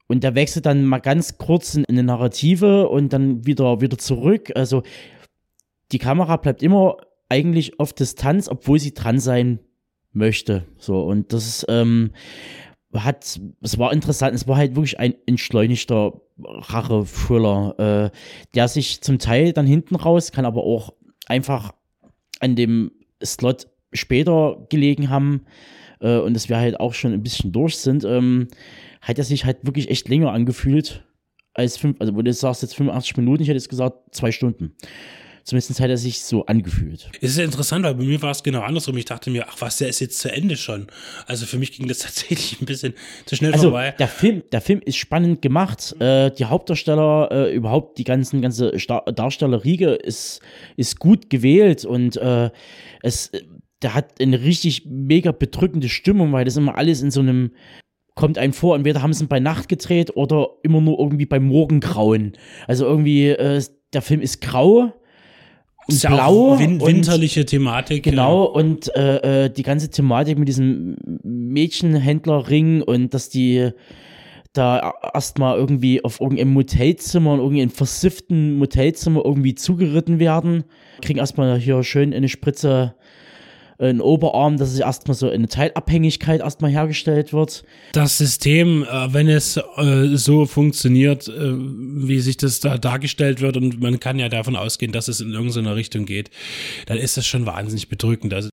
und 0.06 0.24
der 0.24 0.34
wechselt 0.34 0.66
dann 0.66 0.84
mal 0.84 0.98
ganz 0.98 1.38
kurz 1.38 1.76
in 1.76 1.86
eine 1.86 2.02
Narrative 2.02 2.88
und 2.88 3.12
dann 3.12 3.46
wieder, 3.46 3.80
wieder 3.80 3.96
zurück. 3.96 4.52
Also 4.54 4.82
die 5.92 5.98
Kamera 5.98 6.36
bleibt 6.36 6.62
immer 6.62 6.98
eigentlich 7.30 7.80
auf 7.80 7.92
Distanz, 7.94 8.48
obwohl 8.48 8.78
sie 8.78 8.92
dran 8.92 9.18
sein 9.18 9.60
möchte. 10.12 10.66
So, 10.76 11.02
und 11.02 11.32
das 11.32 11.64
ähm, 11.68 12.10
hat, 12.92 13.40
es 13.62 13.78
war 13.78 13.92
interessant, 13.92 14.34
es 14.34 14.48
war 14.48 14.56
halt 14.56 14.74
wirklich 14.74 14.98
ein 14.98 15.14
entschleunigter 15.26 16.20
Rache-Thriller, 16.42 18.10
äh, 18.12 18.16
der 18.54 18.68
sich 18.68 19.00
zum 19.00 19.18
Teil 19.18 19.52
dann 19.52 19.66
hinten 19.66 19.94
raus, 19.96 20.32
kann 20.32 20.44
aber 20.44 20.64
auch 20.64 20.92
einfach 21.26 21.72
an 22.40 22.56
dem 22.56 22.90
Slot 23.24 23.68
später 23.92 24.66
gelegen 24.68 25.10
haben 25.10 25.44
äh, 26.00 26.18
und 26.18 26.34
dass 26.34 26.48
wir 26.48 26.56
halt 26.56 26.80
auch 26.80 26.94
schon 26.94 27.12
ein 27.12 27.22
bisschen 27.22 27.52
durch 27.52 27.76
sind, 27.76 28.04
ähm, 28.04 28.48
hat 29.00 29.18
er 29.18 29.24
sich 29.24 29.44
halt 29.44 29.64
wirklich 29.64 29.90
echt 29.90 30.08
länger 30.08 30.32
angefühlt 30.32 31.04
als 31.54 31.76
fünf, 31.76 32.00
also 32.00 32.14
wo 32.14 32.22
du 32.22 32.32
sagst 32.32 32.62
jetzt 32.62 32.74
85 32.76 33.16
Minuten, 33.18 33.42
ich 33.42 33.48
hätte 33.48 33.56
jetzt 33.56 33.68
gesagt 33.68 34.14
zwei 34.14 34.32
Stunden. 34.32 34.74
Zumindest 35.44 35.80
hat 35.80 35.90
er 35.90 35.96
sich 35.96 36.22
so 36.22 36.46
angefühlt. 36.46 37.10
Es 37.20 37.30
ist 37.30 37.38
ja 37.38 37.44
interessant, 37.44 37.84
weil 37.84 37.94
bei 37.94 38.04
mir 38.04 38.20
war 38.22 38.30
es 38.30 38.42
genau 38.42 38.60
andersrum. 38.60 38.96
Ich 38.96 39.04
dachte 39.04 39.30
mir, 39.30 39.46
ach 39.48 39.56
was, 39.60 39.78
der 39.78 39.88
ist 39.88 40.00
jetzt 40.00 40.18
zu 40.18 40.30
Ende 40.32 40.56
schon. 40.56 40.86
Also 41.26 41.46
für 41.46 41.58
mich 41.58 41.72
ging 41.72 41.88
das 41.88 41.98
tatsächlich 42.00 42.60
ein 42.60 42.66
bisschen 42.66 42.94
zu 43.26 43.36
schnell 43.36 43.52
also, 43.52 43.64
vorbei. 43.64 43.94
Der 43.98 44.08
Film, 44.08 44.42
der 44.52 44.60
Film 44.60 44.80
ist 44.84 44.96
spannend 44.96 45.42
gemacht. 45.42 45.94
Äh, 46.00 46.30
die 46.30 46.44
Hauptdarsteller, 46.44 47.28
äh, 47.30 47.54
überhaupt 47.54 47.98
die 47.98 48.04
ganzen, 48.04 48.42
ganze 48.42 48.78
Star 48.78 49.04
Darstellerriege 49.04 49.90
ist, 49.90 50.40
ist 50.76 50.98
gut 50.98 51.30
gewählt 51.30 51.84
und 51.84 52.16
äh, 52.16 52.50
es, 53.02 53.32
der 53.82 53.94
hat 53.94 54.20
eine 54.20 54.42
richtig 54.42 54.84
mega 54.86 55.32
bedrückende 55.32 55.88
Stimmung, 55.88 56.32
weil 56.32 56.44
das 56.44 56.56
immer 56.56 56.76
alles 56.76 57.02
in 57.02 57.10
so 57.10 57.20
einem 57.20 57.52
kommt 58.14 58.36
einem 58.36 58.52
vor, 58.52 58.76
entweder 58.76 59.02
haben 59.02 59.14
sie 59.14 59.24
ihn 59.24 59.28
bei 59.28 59.40
Nacht 59.40 59.68
gedreht 59.68 60.14
oder 60.14 60.48
immer 60.62 60.80
nur 60.80 60.98
irgendwie 60.98 61.26
beim 61.26 61.46
Morgengrauen. 61.46 62.34
Also 62.66 62.84
irgendwie, 62.84 63.28
äh, 63.28 63.62
der 63.92 64.02
Film 64.02 64.20
ist 64.20 64.42
grau, 64.42 64.92
ist 65.92 66.06
blau. 66.06 66.58
Win 66.58 66.80
winterliche 66.80 67.44
Thematik. 67.44 68.02
Genau, 68.02 68.44
ja. 68.44 68.50
und 68.50 68.94
äh, 68.94 69.44
äh, 69.44 69.50
die 69.50 69.62
ganze 69.62 69.90
Thematik 69.90 70.38
mit 70.38 70.48
diesem 70.48 70.96
Mädchenhändlerring 71.22 72.82
und 72.82 73.14
dass 73.14 73.28
die 73.28 73.70
da 74.52 74.94
erstmal 75.14 75.56
irgendwie 75.56 76.04
auf 76.04 76.20
irgendeinem 76.20 76.52
Motelzimmer, 76.52 77.34
in 77.34 77.40
irgendeinem 77.40 77.70
versifften 77.70 78.58
Motelzimmer 78.58 79.22
irgendwie 79.24 79.54
zugeritten 79.54 80.18
werden. 80.18 80.64
Kriegen 81.02 81.20
erstmal 81.20 81.58
hier 81.58 81.82
schön 81.84 82.12
eine 82.12 82.28
Spritze 82.28 82.94
ein 83.80 84.00
Oberarm, 84.00 84.58
dass 84.58 84.72
es 84.72 84.78
erstmal 84.78 85.16
so 85.16 85.28
eine 85.28 85.48
Teilabhängigkeit 85.48 86.40
erstmal 86.40 86.70
hergestellt 86.70 87.32
wird. 87.32 87.64
Das 87.92 88.18
System, 88.18 88.84
äh, 88.84 89.12
wenn 89.12 89.28
es 89.28 89.56
äh, 89.56 90.16
so 90.16 90.46
funktioniert, 90.46 91.28
äh, 91.28 91.52
wie 91.54 92.20
sich 92.20 92.36
das 92.36 92.60
da 92.60 92.78
dargestellt 92.78 93.40
wird, 93.40 93.56
und 93.56 93.80
man 93.80 93.98
kann 93.98 94.18
ja 94.18 94.28
davon 94.28 94.56
ausgehen, 94.56 94.92
dass 94.92 95.08
es 95.08 95.20
in 95.20 95.32
irgendeiner 95.32 95.76
Richtung 95.76 96.04
geht, 96.04 96.30
dann 96.86 96.98
ist 96.98 97.16
das 97.16 97.26
schon 97.26 97.46
wahnsinnig 97.46 97.88
bedrückend. 97.88 98.34
Also 98.34 98.50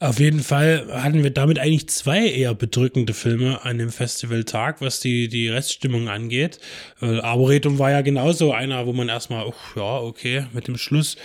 auf 0.00 0.20
jeden 0.20 0.40
Fall 0.40 0.86
hatten 1.02 1.24
wir 1.24 1.30
damit 1.30 1.58
eigentlich 1.58 1.88
zwei 1.88 2.28
eher 2.28 2.54
bedrückende 2.54 3.14
Filme 3.14 3.64
an 3.64 3.78
dem 3.78 3.90
Festivaltag, 3.90 4.80
was 4.80 5.00
die, 5.00 5.26
die 5.26 5.48
Reststimmung 5.48 6.08
angeht. 6.08 6.60
Äh, 7.02 7.18
Arboretum 7.18 7.80
war 7.80 7.90
ja 7.90 8.02
genauso 8.02 8.52
einer, 8.52 8.86
wo 8.86 8.92
man 8.92 9.08
erstmal, 9.08 9.46
oh, 9.46 9.54
ja, 9.74 9.98
okay, 9.98 10.46
mit 10.52 10.68
dem 10.68 10.78
Schluss. 10.78 11.16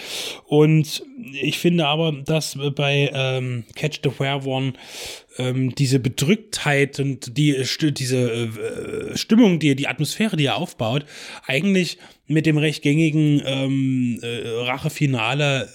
Und 0.46 1.04
ich 1.40 1.60
finde 1.60 1.86
aber, 1.86 2.14
dass 2.14 2.58
bei 2.76 3.12
ähm, 3.14 3.64
Catch 3.76 4.00
the 4.04 4.12
Where 4.18 4.44
One 4.44 4.74
ähm, 5.38 5.76
diese 5.76 6.00
Bedrücktheit 6.00 7.00
und 7.00 7.38
die, 7.38 7.64
diese 7.92 8.18
äh, 8.18 9.16
Stimmung, 9.16 9.60
die, 9.60 9.76
die 9.76 9.88
Atmosphäre, 9.88 10.36
die 10.36 10.46
er 10.46 10.58
aufbaut, 10.58 11.06
eigentlich 11.46 12.00
mit 12.26 12.46
dem 12.46 12.58
recht 12.58 12.82
gängigen 12.82 13.42
ähm, 13.46 14.20
äh, 14.22 14.48
Rachefinale 14.66 15.70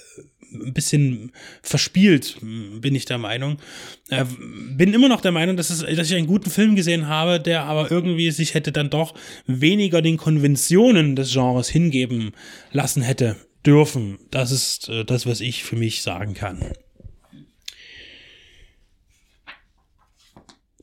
ein 0.51 0.73
bisschen 0.73 1.31
verspielt, 1.61 2.37
bin 2.41 2.95
ich 2.95 3.05
der 3.05 3.17
Meinung. 3.17 3.57
Äh, 4.09 4.25
bin 4.71 4.93
immer 4.93 5.09
noch 5.09 5.21
der 5.21 5.31
Meinung, 5.31 5.57
dass, 5.57 5.69
es, 5.69 5.79
dass 5.79 6.09
ich 6.09 6.15
einen 6.15 6.27
guten 6.27 6.49
Film 6.49 6.75
gesehen 6.75 7.07
habe, 7.07 7.39
der 7.39 7.63
aber 7.63 7.91
irgendwie 7.91 8.31
sich 8.31 8.53
hätte 8.53 8.71
dann 8.71 8.89
doch 8.89 9.13
weniger 9.47 10.01
den 10.01 10.17
Konventionen 10.17 11.15
des 11.15 11.33
Genres 11.33 11.69
hingeben 11.69 12.31
lassen 12.71 13.01
hätte 13.01 13.35
dürfen. 13.65 14.19
Das 14.31 14.51
ist 14.51 14.89
äh, 14.89 15.05
das, 15.05 15.25
was 15.25 15.41
ich 15.41 15.63
für 15.63 15.75
mich 15.75 16.01
sagen 16.01 16.33
kann. 16.33 16.59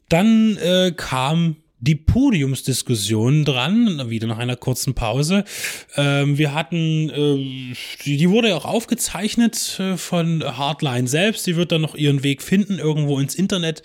Dann 0.08 0.56
äh, 0.58 0.92
kam 0.96 1.56
die 1.78 1.94
Podiumsdiskussion 1.94 3.44
dran, 3.44 4.08
wieder 4.08 4.26
nach 4.26 4.38
einer 4.38 4.56
kurzen 4.56 4.94
Pause. 4.94 5.44
Ähm, 5.96 6.38
wir 6.38 6.54
hatten, 6.54 7.10
äh, 7.10 7.74
die, 8.04 8.30
wurde 8.30 8.48
ja 8.48 8.56
auch 8.56 8.64
aufgezeichnet 8.64 9.78
äh, 9.78 9.96
von 9.96 10.42
Hardline 10.42 11.06
selbst. 11.06 11.46
Die 11.46 11.56
wird 11.56 11.72
dann 11.72 11.82
noch 11.82 11.94
ihren 11.94 12.22
Weg 12.22 12.42
finden, 12.42 12.78
irgendwo 12.78 13.18
ins 13.18 13.34
Internet. 13.34 13.82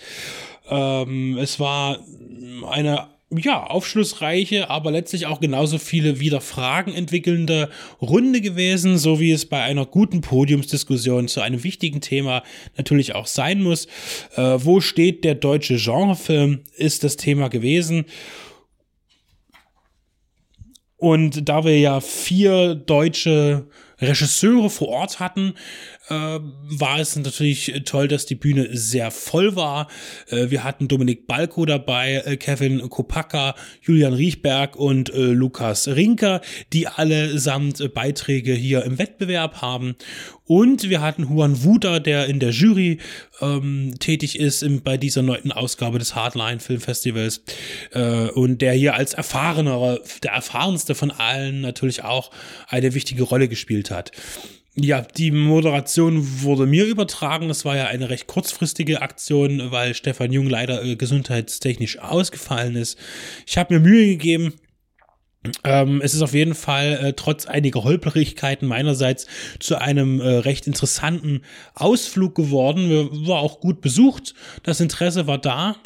Ähm, 0.68 1.36
es 1.38 1.60
war 1.60 1.98
eine 2.68 3.11
ja, 3.38 3.64
aufschlussreiche, 3.64 4.70
aber 4.70 4.90
letztlich 4.90 5.26
auch 5.26 5.40
genauso 5.40 5.78
viele 5.78 6.20
wieder 6.20 6.40
Fragen 6.40 6.92
entwickelnde 6.92 7.70
Runde 8.00 8.40
gewesen, 8.40 8.98
so 8.98 9.20
wie 9.20 9.32
es 9.32 9.46
bei 9.46 9.62
einer 9.62 9.86
guten 9.86 10.20
Podiumsdiskussion 10.20 11.28
zu 11.28 11.40
einem 11.40 11.64
wichtigen 11.64 12.00
Thema 12.00 12.42
natürlich 12.76 13.14
auch 13.14 13.26
sein 13.26 13.62
muss. 13.62 13.86
Äh, 14.36 14.58
wo 14.58 14.80
steht 14.80 15.24
der 15.24 15.34
deutsche 15.34 15.76
Genrefilm, 15.76 16.60
ist 16.76 17.04
das 17.04 17.16
Thema 17.16 17.48
gewesen. 17.48 18.04
Und 20.96 21.48
da 21.48 21.64
wir 21.64 21.78
ja 21.78 22.00
vier 22.00 22.76
deutsche 22.76 23.66
Regisseure 23.98 24.70
vor 24.70 24.88
Ort 24.88 25.20
hatten, 25.20 25.54
war 26.12 26.98
es 26.98 27.16
natürlich 27.16 27.72
toll, 27.84 28.08
dass 28.08 28.26
die 28.26 28.34
Bühne 28.34 28.68
sehr 28.72 29.10
voll 29.10 29.56
war. 29.56 29.88
Äh, 30.28 30.50
wir 30.50 30.64
hatten 30.64 30.88
Dominik 30.88 31.26
Balko 31.26 31.66
dabei, 31.66 32.22
äh, 32.24 32.36
Kevin 32.36 32.88
Kopaka, 32.88 33.54
Julian 33.82 34.12
Riechberg 34.12 34.76
und 34.76 35.10
äh, 35.10 35.18
Lukas 35.18 35.88
Rinker, 35.88 36.40
die 36.72 36.88
allesamt 36.88 37.80
äh, 37.80 37.88
Beiträge 37.88 38.54
hier 38.54 38.84
im 38.84 38.98
Wettbewerb 38.98 39.62
haben. 39.62 39.96
Und 40.44 40.90
wir 40.90 41.00
hatten 41.00 41.22
Juan 41.22 41.62
Wuda, 41.62 42.00
der 42.00 42.26
in 42.26 42.40
der 42.40 42.50
Jury 42.50 42.98
ähm, 43.40 43.94
tätig 44.00 44.38
ist 44.38 44.62
im, 44.62 44.82
bei 44.82 44.96
dieser 44.96 45.22
neunten 45.22 45.52
Ausgabe 45.52 45.98
des 45.98 46.14
Hardline 46.14 46.60
Filmfestivals 46.60 47.42
äh, 47.92 48.28
und 48.28 48.60
der 48.60 48.72
hier 48.72 48.94
als 48.94 49.14
erfahrener, 49.14 50.00
der 50.22 50.32
erfahrenste 50.32 50.94
von 50.94 51.10
allen 51.10 51.60
natürlich 51.60 52.04
auch 52.04 52.30
eine 52.68 52.92
wichtige 52.94 53.22
Rolle 53.22 53.48
gespielt 53.48 53.90
hat. 53.90 54.10
Ja, 54.74 55.02
die 55.02 55.30
Moderation 55.30 56.42
wurde 56.42 56.64
mir 56.64 56.86
übertragen. 56.86 57.48
Das 57.48 57.66
war 57.66 57.76
ja 57.76 57.88
eine 57.88 58.08
recht 58.08 58.26
kurzfristige 58.26 59.02
Aktion, 59.02 59.70
weil 59.70 59.94
Stefan 59.94 60.32
Jung 60.32 60.48
leider 60.48 60.82
äh, 60.82 60.96
gesundheitstechnisch 60.96 61.98
ausgefallen 61.98 62.76
ist. 62.76 62.98
Ich 63.46 63.58
habe 63.58 63.74
mir 63.74 63.80
Mühe 63.80 64.06
gegeben. 64.06 64.54
Ähm, 65.64 66.00
es 66.02 66.14
ist 66.14 66.22
auf 66.22 66.32
jeden 66.32 66.54
Fall 66.54 66.98
äh, 67.02 67.12
trotz 67.12 67.46
einiger 67.46 67.84
Holperigkeiten 67.84 68.66
meinerseits 68.66 69.26
zu 69.58 69.76
einem 69.76 70.20
äh, 70.20 70.28
recht 70.28 70.66
interessanten 70.66 71.42
Ausflug 71.74 72.34
geworden. 72.34 72.88
Wir, 72.88 73.10
war 73.28 73.40
auch 73.40 73.60
gut 73.60 73.82
besucht. 73.82 74.34
Das 74.62 74.80
Interesse 74.80 75.26
war 75.26 75.38
da. 75.38 75.76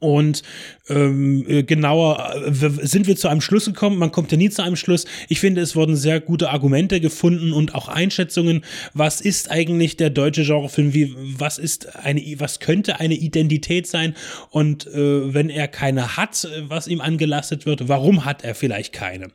Und 0.00 0.42
ähm, 0.88 1.44
äh, 1.48 1.62
genauer 1.62 2.34
sind 2.52 3.06
wir 3.06 3.16
zu 3.16 3.28
einem 3.28 3.40
Schluss 3.40 3.66
gekommen. 3.66 3.98
Man 3.98 4.12
kommt 4.12 4.30
ja 4.32 4.38
nie 4.38 4.50
zu 4.50 4.62
einem 4.62 4.76
Schluss. 4.76 5.06
Ich 5.28 5.40
finde, 5.40 5.60
es 5.60 5.76
wurden 5.76 5.96
sehr 5.96 6.20
gute 6.20 6.50
Argumente 6.50 7.00
gefunden 7.00 7.52
und 7.52 7.74
auch 7.74 7.88
Einschätzungen. 7.88 8.64
Was 8.92 9.20
ist 9.20 9.50
eigentlich 9.50 9.96
der 9.96 10.10
deutsche 10.10 10.44
Genrefilm? 10.44 10.94
Wie, 10.94 11.14
was 11.16 11.58
ist 11.58 11.96
eine, 11.96 12.22
was 12.38 12.60
könnte 12.60 13.00
eine 13.00 13.14
Identität 13.14 13.86
sein? 13.86 14.14
Und 14.50 14.86
äh, 14.86 15.34
wenn 15.34 15.50
er 15.50 15.68
keine 15.68 16.16
hat, 16.16 16.46
was 16.68 16.86
ihm 16.86 17.00
angelastet 17.00 17.66
wird, 17.66 17.88
warum 17.88 18.24
hat 18.24 18.44
er 18.44 18.54
vielleicht 18.54 18.92
keine? 18.92 19.28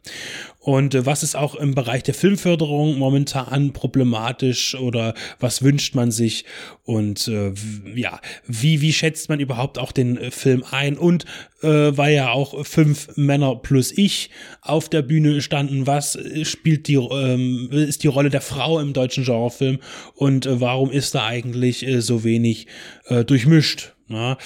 Und 0.60 0.94
äh, 0.94 1.06
was 1.06 1.24
ist 1.24 1.36
auch 1.36 1.56
im 1.56 1.74
Bereich 1.74 2.04
der 2.04 2.14
Filmförderung 2.14 2.98
momentan 2.98 3.74
problematisch 3.74 4.76
oder 4.76 5.14
was 5.40 5.64
wünscht 5.64 5.96
man 5.96 6.12
sich? 6.12 6.46
Und 6.84 7.28
äh, 7.28 7.54
ja, 7.96 8.20
wie, 8.46 8.82
wie 8.82 8.94
schätzt 8.94 9.30
man 9.30 9.40
überhaupt 9.40 9.80
auch 9.80 9.92
den 9.92 10.18
äh, 10.18 10.32
Film 10.40 10.64
ein? 10.72 10.98
Und 10.98 11.26
äh, 11.62 11.68
weil 11.68 12.16
ja 12.16 12.32
auch 12.32 12.66
fünf 12.66 13.10
Männer 13.16 13.56
plus 13.56 13.92
ich 13.96 14.30
auf 14.62 14.90
der 14.90 15.02
Bühne 15.02 15.42
standen, 15.42 15.86
was 15.88 16.18
spielt 16.44 16.88
die, 16.88 16.96
ähm, 16.96 17.70
ist 17.72 18.04
die 18.04 18.08
Rolle 18.08 18.30
der 18.30 18.42
Frau 18.42 18.80
im 18.80 18.94
deutschen 18.94 19.26
Genrefilm 19.26 19.80
und 20.16 20.46
äh, 20.46 20.62
warum 20.62 20.92
ist 20.92 21.16
da 21.16 21.26
eigentlich 21.26 21.86
äh, 21.86 22.02
so 22.02 22.24
wenig 22.24 22.68
äh, 23.08 23.26
durchmischt? 23.26 23.94
Na, 24.08 24.38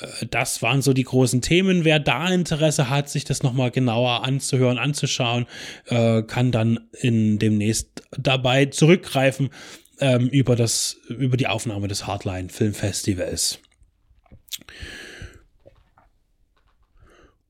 äh, 0.00 0.26
das 0.30 0.62
waren 0.62 0.80
so 0.80 0.92
die 0.92 1.04
großen 1.04 1.42
Themen. 1.42 1.84
Wer 1.84 1.98
da 1.98 2.28
Interesse 2.28 2.88
hat, 2.88 3.08
sich 3.10 3.24
das 3.24 3.42
nochmal 3.42 3.70
genauer 3.70 4.24
anzuhören, 4.24 4.78
anzuschauen, 4.78 5.46
äh, 5.86 6.22
kann 6.22 6.50
dann 6.50 6.80
in 7.00 7.38
demnächst 7.38 8.02
dabei 8.16 8.66
zurückgreifen 8.66 9.50
ähm, 10.00 10.28
über 10.28 10.56
das, 10.56 10.96
über 11.08 11.36
die 11.36 11.46
Aufnahme 11.46 11.86
des 11.86 12.06
Hardline 12.06 12.48
Filmfestivals. 12.48 13.60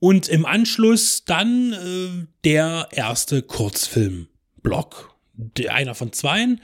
Und 0.00 0.28
im 0.28 0.46
Anschluss 0.46 1.24
dann 1.24 1.72
äh, 1.72 2.26
der 2.44 2.88
erste 2.90 3.42
Kurzfilm-Block. 3.42 5.14
Einer 5.68 5.94
von 5.94 6.12
zweien 6.12 6.60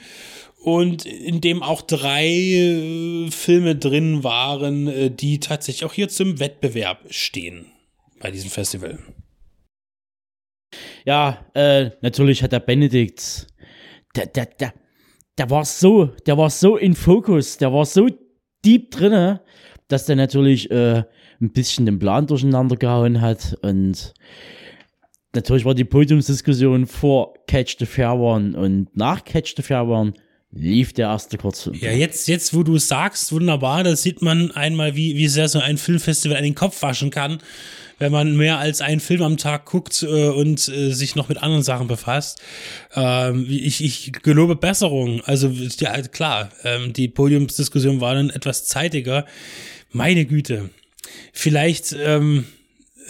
und 0.66 1.07
in 1.07 1.40
dem 1.40 1.62
auch 1.62 1.81
drei 1.81 2.26
äh, 2.26 3.31
Filme 3.31 3.76
drin 3.76 4.25
waren, 4.25 4.88
äh, 4.88 5.11
die 5.11 5.38
tatsächlich 5.38 5.85
auch 5.85 5.94
hier 5.94 6.09
zum 6.09 6.40
Wettbewerb 6.40 7.05
stehen 7.09 7.66
bei 8.18 8.31
diesem 8.31 8.51
Festival. 8.51 8.99
Ja, 11.05 11.46
äh, 11.55 11.90
natürlich 12.01 12.42
hat 12.42 12.53
der 12.53 12.61
Benedikt, 12.61 13.46
der, 14.16 14.27
der, 14.27 14.46
der, 14.46 14.75
der 15.38 15.51
war 15.51 15.64
so, 15.64 16.07
der 16.27 16.37
war 16.37 16.51
so 16.51 16.77
in 16.77 16.96
Fokus, 16.96 17.59
der 17.59 17.72
war 17.72 17.87
so 17.87 18.09
deep 18.64 18.90
drinne, 18.90 19.42
dass 19.88 20.07
der 20.07 20.16
natürlich 20.16 20.70
äh, 20.70 21.05
ein 21.40 21.51
bisschen 21.51 21.87
den 21.87 21.99
Plan 21.99 22.27
durcheinander 22.27 22.77
gehauen 22.77 23.20
hat 23.20 23.57
und 23.62 24.14
natürlich 25.35 25.64
war 25.64 25.75
die 25.75 25.85
Podiumsdiskussion 25.85 26.87
vor 26.87 27.35
Catch 27.46 27.77
the 27.79 27.87
Fair 27.87 28.14
One 28.14 28.59
und 28.59 28.96
nach 28.96 29.25
Catch 29.25 29.55
the 29.57 29.62
Fair 29.62 29.87
One 29.87 30.14
lief 30.53 30.92
der 30.92 31.09
erste 31.09 31.37
Kurzfilm. 31.37 31.77
Ja, 31.81 31.92
jetzt, 31.92 32.29
jetzt, 32.29 32.55
wo 32.55 32.62
du 32.62 32.79
sagst, 32.79 33.33
wunderbar, 33.33 33.85
da 33.85 33.94
sieht 33.94 34.22
man 34.22 34.51
einmal, 34.53 34.96
wie, 34.96 35.16
wie 35.16 35.29
sehr 35.29 35.49
so 35.49 35.59
ein 35.59 35.79
Filmfestival 35.79 36.40
den 36.40 36.55
Kopf 36.55 36.81
waschen 36.83 37.11
kann, 37.11 37.38
wenn 37.99 38.12
man 38.12 38.37
mehr 38.37 38.59
als 38.59 38.81
einen 38.81 39.01
Film 39.01 39.22
am 39.22 39.37
Tag 39.37 39.66
guckt 39.66 40.03
äh, 40.03 40.29
und 40.29 40.68
äh, 40.68 40.92
sich 40.92 41.16
noch 41.16 41.29
mit 41.29 41.42
anderen 41.42 41.62
Sachen 41.62 41.88
befasst. 41.88 42.40
Ähm, 42.94 43.46
ich, 43.49 43.83
ich 43.83 44.12
gelobe 44.22 44.57
Besserung. 44.57 45.20
Also, 45.25 45.49
ja, 45.49 46.01
klar, 46.03 46.51
ähm, 46.64 46.92
die 46.92 47.09
Podiumsdiskussion 47.09 48.01
war 48.01 48.14
dann 48.14 48.31
etwas 48.31 48.66
zeitiger. 48.66 49.27
Meine 49.92 50.25
Güte. 50.25 50.70
Vielleicht, 51.33 51.97
ähm, 51.99 52.47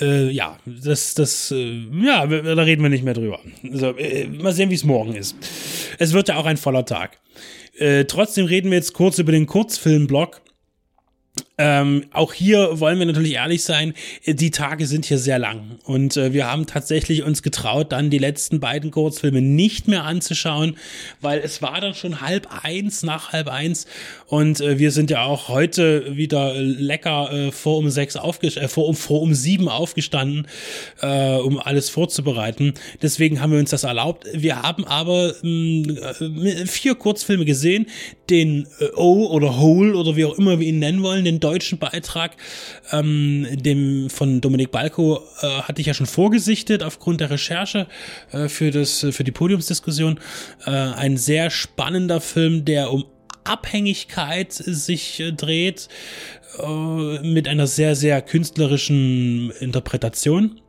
äh, 0.00 0.30
ja, 0.30 0.58
das, 0.66 1.14
das, 1.14 1.50
äh, 1.50 1.84
ja, 2.02 2.26
da 2.26 2.62
reden 2.62 2.82
wir 2.82 2.90
nicht 2.90 3.04
mehr 3.04 3.14
drüber. 3.14 3.40
Also, 3.70 3.96
äh, 3.96 4.26
mal 4.26 4.52
sehen, 4.52 4.70
wie 4.70 4.74
es 4.74 4.84
morgen 4.84 5.14
ist. 5.14 5.36
Es 5.98 6.12
wird 6.12 6.28
ja 6.28 6.36
auch 6.36 6.46
ein 6.46 6.56
voller 6.56 6.84
Tag. 6.84 7.18
Äh, 7.78 8.04
trotzdem 8.04 8.46
reden 8.46 8.70
wir 8.70 8.78
jetzt 8.78 8.94
kurz 8.94 9.18
über 9.18 9.32
den 9.32 9.46
Kurzfilmblock. 9.46 10.40
Ähm, 11.58 12.04
auch 12.12 12.34
hier 12.34 12.80
wollen 12.80 12.98
wir 12.98 13.06
natürlich 13.06 13.32
ehrlich 13.32 13.64
sein, 13.64 13.94
die 14.26 14.50
Tage 14.50 14.86
sind 14.86 15.06
hier 15.06 15.16
sehr 15.16 15.38
lang 15.38 15.78
und 15.84 16.14
äh, 16.18 16.34
wir 16.34 16.50
haben 16.50 16.66
tatsächlich 16.66 17.22
uns 17.22 17.42
getraut, 17.42 17.92
dann 17.92 18.10
die 18.10 18.18
letzten 18.18 18.60
beiden 18.60 18.90
Kurzfilme 18.90 19.40
nicht 19.40 19.88
mehr 19.88 20.04
anzuschauen, 20.04 20.76
weil 21.22 21.38
es 21.38 21.62
war 21.62 21.80
dann 21.80 21.94
schon 21.94 22.20
halb 22.20 22.46
eins, 22.62 23.02
nach 23.02 23.32
halb 23.32 23.48
eins 23.48 23.86
und 24.26 24.60
äh, 24.60 24.78
wir 24.78 24.90
sind 24.90 25.10
ja 25.10 25.24
auch 25.24 25.48
heute 25.48 26.14
wieder 26.14 26.52
lecker 26.56 27.32
äh, 27.32 27.52
vor 27.52 27.78
um 27.78 27.88
sechs 27.88 28.16
aufgestanden, 28.16 28.66
äh, 28.66 28.68
vor, 28.68 28.86
um, 28.86 28.94
vor 28.94 29.22
um 29.22 29.32
sieben 29.32 29.70
aufgestanden, 29.70 30.48
äh, 31.00 31.36
um 31.36 31.58
alles 31.58 31.88
vorzubereiten. 31.88 32.74
Deswegen 33.00 33.40
haben 33.40 33.52
wir 33.52 33.60
uns 33.60 33.70
das 33.70 33.84
erlaubt. 33.84 34.26
Wir 34.34 34.60
haben 34.60 34.84
aber 34.84 35.34
mh, 35.42 36.20
äh, 36.20 36.66
vier 36.66 36.96
Kurzfilme 36.96 37.46
gesehen, 37.46 37.86
den 38.28 38.66
äh, 38.78 38.88
O 38.94 39.28
oder 39.28 39.58
Hole 39.58 39.96
oder 39.96 40.16
wie 40.16 40.26
auch 40.26 40.36
immer 40.36 40.60
wir 40.60 40.66
ihn 40.66 40.80
nennen 40.80 41.02
wollen, 41.02 41.24
den 41.24 41.40
deutschen 41.46 41.78
Beitrag, 41.78 42.36
ähm, 42.92 43.46
dem 43.52 44.10
von 44.10 44.40
Dominik 44.40 44.72
Balko, 44.72 45.22
äh, 45.42 45.46
hatte 45.62 45.80
ich 45.80 45.86
ja 45.86 45.94
schon 45.94 46.06
vorgesichtet 46.06 46.82
aufgrund 46.82 47.20
der 47.20 47.30
Recherche 47.30 47.86
äh, 48.32 48.48
für, 48.48 48.70
das, 48.70 49.06
für 49.10 49.22
die 49.22 49.32
Podiumsdiskussion. 49.32 50.18
Äh, 50.66 50.70
ein 50.70 51.16
sehr 51.16 51.50
spannender 51.50 52.20
Film, 52.20 52.64
der 52.64 52.92
um 52.92 53.04
Abhängigkeit 53.44 54.52
sich 54.52 55.20
äh, 55.20 55.32
dreht, 55.32 55.88
äh, 56.58 57.18
mit 57.20 57.48
einer 57.48 57.66
sehr, 57.66 57.94
sehr 57.94 58.20
künstlerischen 58.22 59.52
Interpretation. 59.60 60.60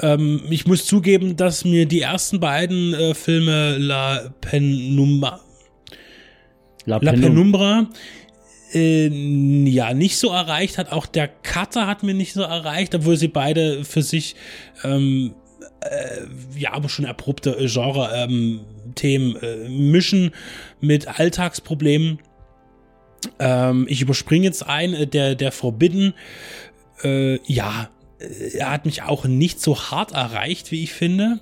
Ähm, 0.00 0.42
ich 0.50 0.66
muss 0.66 0.86
zugeben, 0.86 1.36
dass 1.36 1.64
mir 1.64 1.86
die 1.86 2.00
ersten 2.00 2.40
beiden 2.40 2.94
äh, 2.94 3.14
Filme 3.14 3.76
La 3.78 4.32
Penumbra, 4.40 5.40
La, 6.84 6.98
La 7.00 7.12
Penumbra 7.12 7.88
äh, 8.72 9.08
ja 9.08 9.94
nicht 9.94 10.16
so 10.18 10.30
erreicht 10.30 10.78
hat. 10.78 10.92
Auch 10.92 11.06
der 11.06 11.28
Cutter 11.28 11.86
hat 11.86 12.02
mir 12.02 12.14
nicht 12.14 12.32
so 12.32 12.42
erreicht, 12.42 12.94
obwohl 12.94 13.16
sie 13.16 13.28
beide 13.28 13.84
für 13.84 14.02
sich 14.02 14.36
ähm, 14.84 15.34
äh, 15.80 16.22
ja 16.58 16.72
aber 16.72 16.88
schon 16.88 17.04
erprobte 17.04 17.56
Genre-Themen 17.58 19.36
ähm, 19.36 19.36
äh, 19.42 19.68
mischen 19.68 20.32
mit 20.80 21.20
Alltagsproblemen. 21.20 22.18
Ähm, 23.38 23.86
ich 23.88 24.00
überspringe 24.00 24.44
jetzt 24.44 24.66
ein, 24.66 24.94
äh, 24.94 25.06
der, 25.06 25.34
der 25.34 25.52
Forbidden. 25.52 26.14
Äh, 27.02 27.38
ja, 27.50 27.90
er 28.54 28.70
hat 28.70 28.86
mich 28.86 29.02
auch 29.02 29.24
nicht 29.24 29.60
so 29.60 29.78
hart 29.78 30.12
erreicht, 30.12 30.70
wie 30.70 30.82
ich 30.84 30.92
finde. 30.92 31.40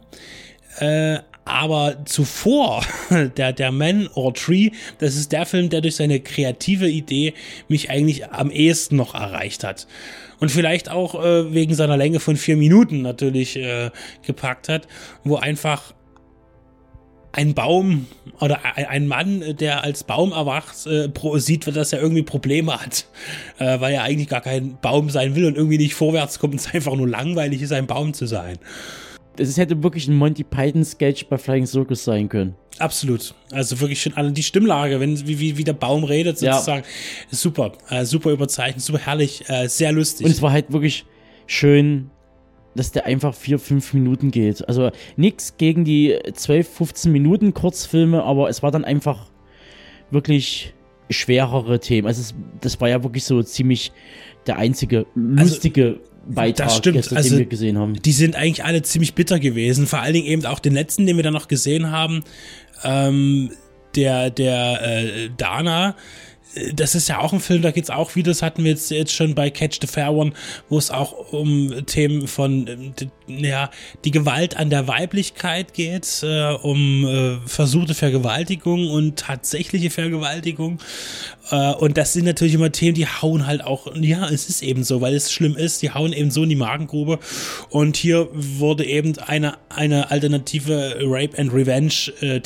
Äh, 0.78 1.18
Aber 1.50 1.96
zuvor, 2.04 2.84
der, 3.36 3.52
der 3.52 3.72
Man 3.72 4.08
or 4.14 4.32
Tree, 4.32 4.70
das 4.98 5.16
ist 5.16 5.32
der 5.32 5.46
Film, 5.46 5.68
der 5.68 5.80
durch 5.80 5.96
seine 5.96 6.20
kreative 6.20 6.88
Idee 6.88 7.34
mich 7.68 7.90
eigentlich 7.90 8.28
am 8.28 8.50
ehesten 8.50 8.96
noch 8.96 9.14
erreicht 9.14 9.64
hat. 9.64 9.88
Und 10.38 10.50
vielleicht 10.50 10.90
auch 10.90 11.22
äh, 11.22 11.52
wegen 11.52 11.74
seiner 11.74 11.96
Länge 11.96 12.20
von 12.20 12.36
vier 12.36 12.56
Minuten 12.56 13.02
natürlich 13.02 13.56
äh, 13.56 13.90
gepackt 14.22 14.68
hat, 14.68 14.86
wo 15.24 15.36
einfach 15.36 15.92
ein 17.32 17.54
Baum 17.54 18.06
oder 18.40 18.60
ein 18.74 19.06
Mann, 19.06 19.56
der 19.56 19.84
als 19.84 20.04
Baum 20.04 20.32
erwacht, 20.32 20.86
äh, 20.86 21.10
sieht, 21.34 21.66
dass 21.76 21.92
er 21.92 22.00
irgendwie 22.00 22.22
Probleme 22.22 22.80
hat, 22.80 23.06
äh, 23.58 23.80
weil 23.80 23.94
er 23.94 24.02
eigentlich 24.02 24.28
gar 24.28 24.40
kein 24.40 24.78
Baum 24.80 25.10
sein 25.10 25.34
will 25.34 25.46
und 25.46 25.56
irgendwie 25.56 25.78
nicht 25.78 25.94
vorwärts 25.94 26.38
kommt 26.38 26.54
und 26.54 26.60
es 26.66 26.72
einfach 26.72 26.94
nur 26.94 27.08
langweilig 27.08 27.62
ist, 27.62 27.72
ein 27.72 27.86
Baum 27.86 28.14
zu 28.14 28.26
sein. 28.26 28.58
Es 29.40 29.56
hätte 29.56 29.82
wirklich 29.82 30.08
ein 30.08 30.16
Monty 30.16 30.44
Python 30.44 30.84
Sketch 30.84 31.26
bei 31.26 31.38
Flying 31.38 31.66
Circus 31.66 32.04
sein 32.04 32.28
können. 32.28 32.54
Absolut. 32.78 33.34
Also 33.50 33.80
wirklich 33.80 34.00
schon 34.02 34.14
alle 34.14 34.32
die 34.32 34.42
Stimmlage, 34.42 35.00
wenn 35.00 35.26
wie, 35.26 35.38
wie, 35.38 35.56
wie 35.56 35.64
der 35.64 35.72
Baum 35.72 36.04
redet 36.04 36.38
sozusagen, 36.38 36.84
ja. 36.84 37.36
super, 37.36 37.72
äh, 37.88 38.04
super 38.04 38.30
überzeichnet, 38.30 38.82
super 38.82 38.98
herrlich, 38.98 39.48
äh, 39.48 39.68
sehr 39.68 39.92
lustig. 39.92 40.26
Und 40.26 40.32
es 40.32 40.42
war 40.42 40.52
halt 40.52 40.72
wirklich 40.72 41.04
schön 41.46 42.10
dass 42.74 42.92
der 42.92 43.04
einfach 43.04 43.34
vier, 43.34 43.58
fünf 43.58 43.94
Minuten 43.94 44.30
geht. 44.30 44.66
Also 44.68 44.90
nichts 45.16 45.56
gegen 45.56 45.84
die 45.84 46.16
12, 46.32 46.68
15 46.68 47.12
Minuten 47.12 47.52
Kurzfilme, 47.52 48.22
aber 48.22 48.48
es 48.48 48.62
war 48.62 48.70
dann 48.70 48.84
einfach 48.84 49.26
wirklich 50.10 50.74
schwerere 51.08 51.80
Themen. 51.80 52.06
Also 52.06 52.20
es, 52.20 52.34
das 52.60 52.80
war 52.80 52.88
ja 52.88 53.02
wirklich 53.02 53.24
so 53.24 53.42
ziemlich 53.42 53.92
der 54.46 54.56
einzige 54.56 55.06
lustige 55.14 55.86
also, 55.86 56.09
Beitrag, 56.26 56.68
das 56.68 56.76
stimmt. 56.76 56.96
Gestern, 56.96 57.16
also, 57.16 57.30
den 57.30 57.38
wir 57.38 57.46
gesehen 57.46 57.78
haben. 57.78 57.94
Die 57.94 58.12
sind 58.12 58.36
eigentlich 58.36 58.64
alle 58.64 58.82
ziemlich 58.82 59.14
bitter 59.14 59.38
gewesen. 59.38 59.86
Vor 59.86 60.00
allen 60.00 60.14
Dingen 60.14 60.26
eben 60.26 60.46
auch 60.46 60.58
den 60.58 60.74
letzten, 60.74 61.06
den 61.06 61.16
wir 61.16 61.22
dann 61.22 61.32
noch 61.32 61.48
gesehen 61.48 61.90
haben. 61.90 62.22
Ähm, 62.84 63.50
der, 63.96 64.30
der 64.30 64.80
äh, 64.82 65.30
Dana, 65.36 65.96
das 66.74 66.94
ist 66.94 67.08
ja 67.08 67.20
auch 67.20 67.32
ein 67.32 67.40
Film, 67.40 67.62
da 67.62 67.70
geht's 67.70 67.90
auch 67.90 68.16
wie 68.16 68.22
das 68.22 68.42
hatten 68.42 68.64
wir 68.64 68.72
jetzt, 68.72 68.90
jetzt 68.90 69.14
schon 69.14 69.34
bei 69.34 69.50
Catch 69.50 69.78
the 69.80 69.86
Fair 69.86 70.12
One, 70.12 70.32
wo 70.68 70.78
es 70.78 70.90
auch 70.90 71.32
um 71.32 71.86
Themen 71.86 72.26
von, 72.26 72.66
ähm, 72.66 72.94
ja, 73.28 73.70
die 74.04 74.10
Gewalt 74.10 74.56
an 74.56 74.70
der 74.70 74.88
Weiblichkeit 74.88 75.74
geht, 75.74 76.22
äh, 76.22 76.52
um 76.54 77.06
äh, 77.06 77.36
versuchte 77.46 77.94
Vergewaltigung 77.94 78.90
und 78.90 79.18
tatsächliche 79.18 79.90
Vergewaltigung. 79.90 80.78
Äh, 81.50 81.72
und 81.74 81.96
das 81.96 82.12
sind 82.12 82.24
natürlich 82.24 82.54
immer 82.54 82.72
Themen, 82.72 82.94
die 82.94 83.06
hauen 83.06 83.46
halt 83.46 83.62
auch, 83.64 83.94
ja, 83.94 84.28
es 84.28 84.48
ist 84.48 84.62
eben 84.62 84.82
so, 84.82 85.00
weil 85.00 85.14
es 85.14 85.32
schlimm 85.32 85.56
ist, 85.56 85.82
die 85.82 85.90
hauen 85.90 86.12
eben 86.12 86.30
so 86.30 86.42
in 86.42 86.48
die 86.48 86.56
Magengrube. 86.56 87.18
Und 87.68 87.96
hier 87.96 88.28
wurde 88.32 88.84
eben 88.84 89.16
eine, 89.18 89.54
eine 89.68 90.10
alternative 90.10 90.98
Rape 91.02 91.38
and 91.38 91.52
Revenge 91.52 92.12
äh, 92.20 92.40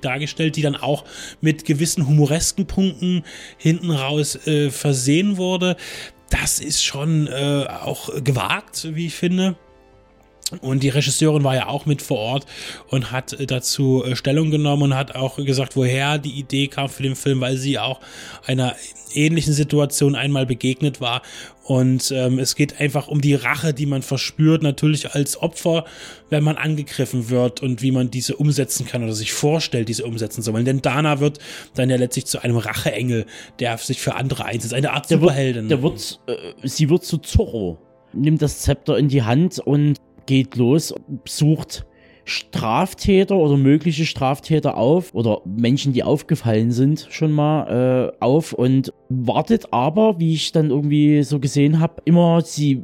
dargestellt, 0.00 0.56
die 0.56 0.62
dann 0.62 0.76
auch 0.76 1.04
mit 1.40 1.64
gewissen 1.64 2.06
humoresken 2.06 2.66
Punkten 2.66 3.24
hinten 3.56 3.90
raus 3.90 4.46
äh, 4.46 4.70
versehen 4.70 5.36
wurde. 5.36 5.76
Das 6.30 6.60
ist 6.60 6.82
schon 6.82 7.26
äh, 7.26 7.66
auch 7.68 8.10
gewagt, 8.22 8.88
wie 8.94 9.06
ich 9.06 9.14
finde. 9.14 9.56
Und 10.60 10.82
die 10.82 10.90
Regisseurin 10.90 11.44
war 11.44 11.54
ja 11.54 11.68
auch 11.68 11.86
mit 11.86 12.02
vor 12.02 12.18
Ort 12.18 12.46
und 12.88 13.10
hat 13.10 13.32
äh, 13.32 13.46
dazu 13.46 14.04
äh, 14.04 14.16
Stellung 14.16 14.50
genommen 14.50 14.82
und 14.82 14.94
hat 14.94 15.14
auch 15.14 15.36
gesagt, 15.36 15.76
woher 15.76 16.18
die 16.18 16.32
Idee 16.38 16.68
kam 16.68 16.88
für 16.88 17.02
den 17.02 17.16
Film, 17.16 17.40
weil 17.40 17.56
sie 17.56 17.78
auch 17.78 18.00
einer 18.46 18.76
ähnlichen 19.14 19.52
Situation 19.52 20.14
einmal 20.14 20.46
begegnet 20.46 21.00
war. 21.00 21.22
Und 21.64 22.10
ähm, 22.10 22.38
es 22.38 22.56
geht 22.56 22.80
einfach 22.80 23.08
um 23.08 23.20
die 23.20 23.34
Rache, 23.34 23.72
die 23.72 23.86
man 23.86 24.02
verspürt, 24.02 24.62
natürlich 24.62 25.14
als 25.14 25.40
Opfer, 25.40 25.84
wenn 26.28 26.42
man 26.42 26.56
angegriffen 26.56 27.30
wird 27.30 27.62
und 27.62 27.82
wie 27.82 27.92
man 27.92 28.10
diese 28.10 28.36
umsetzen 28.36 28.84
kann 28.86 29.04
oder 29.04 29.12
sich 29.12 29.32
vorstellt, 29.32 29.88
diese 29.88 30.04
umsetzen 30.04 30.42
zu 30.42 30.52
wollen. 30.52 30.64
Denn 30.64 30.82
Dana 30.82 31.20
wird 31.20 31.38
dann 31.74 31.88
ja 31.88 31.96
letztlich 31.96 32.26
zu 32.26 32.42
einem 32.42 32.56
Racheengel, 32.56 33.26
der 33.60 33.78
sich 33.78 34.00
für 34.00 34.16
andere 34.16 34.44
einsetzt, 34.44 34.74
eine 34.74 34.92
Art 34.92 35.08
der 35.08 35.18
Superheldin. 35.18 35.70
Wird, 35.70 35.70
der 35.70 35.82
wird, 35.82 36.20
äh, 36.26 36.68
sie 36.68 36.90
wird 36.90 37.04
zu 37.04 37.18
Zorro, 37.18 37.78
nimmt 38.12 38.42
das 38.42 38.60
Zepter 38.60 38.98
in 38.98 39.08
die 39.08 39.22
Hand 39.22 39.60
und 39.60 39.98
geht 40.26 40.56
los, 40.56 40.94
sucht 41.26 41.84
Straftäter 42.24 43.36
oder 43.36 43.56
mögliche 43.56 44.06
Straftäter 44.06 44.76
auf 44.76 45.14
oder 45.14 45.42
Menschen, 45.44 45.92
die 45.92 46.04
aufgefallen 46.04 46.70
sind, 46.70 47.08
schon 47.10 47.32
mal 47.32 48.12
äh, 48.12 48.24
auf 48.24 48.52
und 48.52 48.92
wartet 49.08 49.72
aber, 49.72 50.20
wie 50.20 50.34
ich 50.34 50.52
dann 50.52 50.70
irgendwie 50.70 51.22
so 51.24 51.40
gesehen 51.40 51.80
habe, 51.80 52.02
immer 52.04 52.40
sie. 52.42 52.82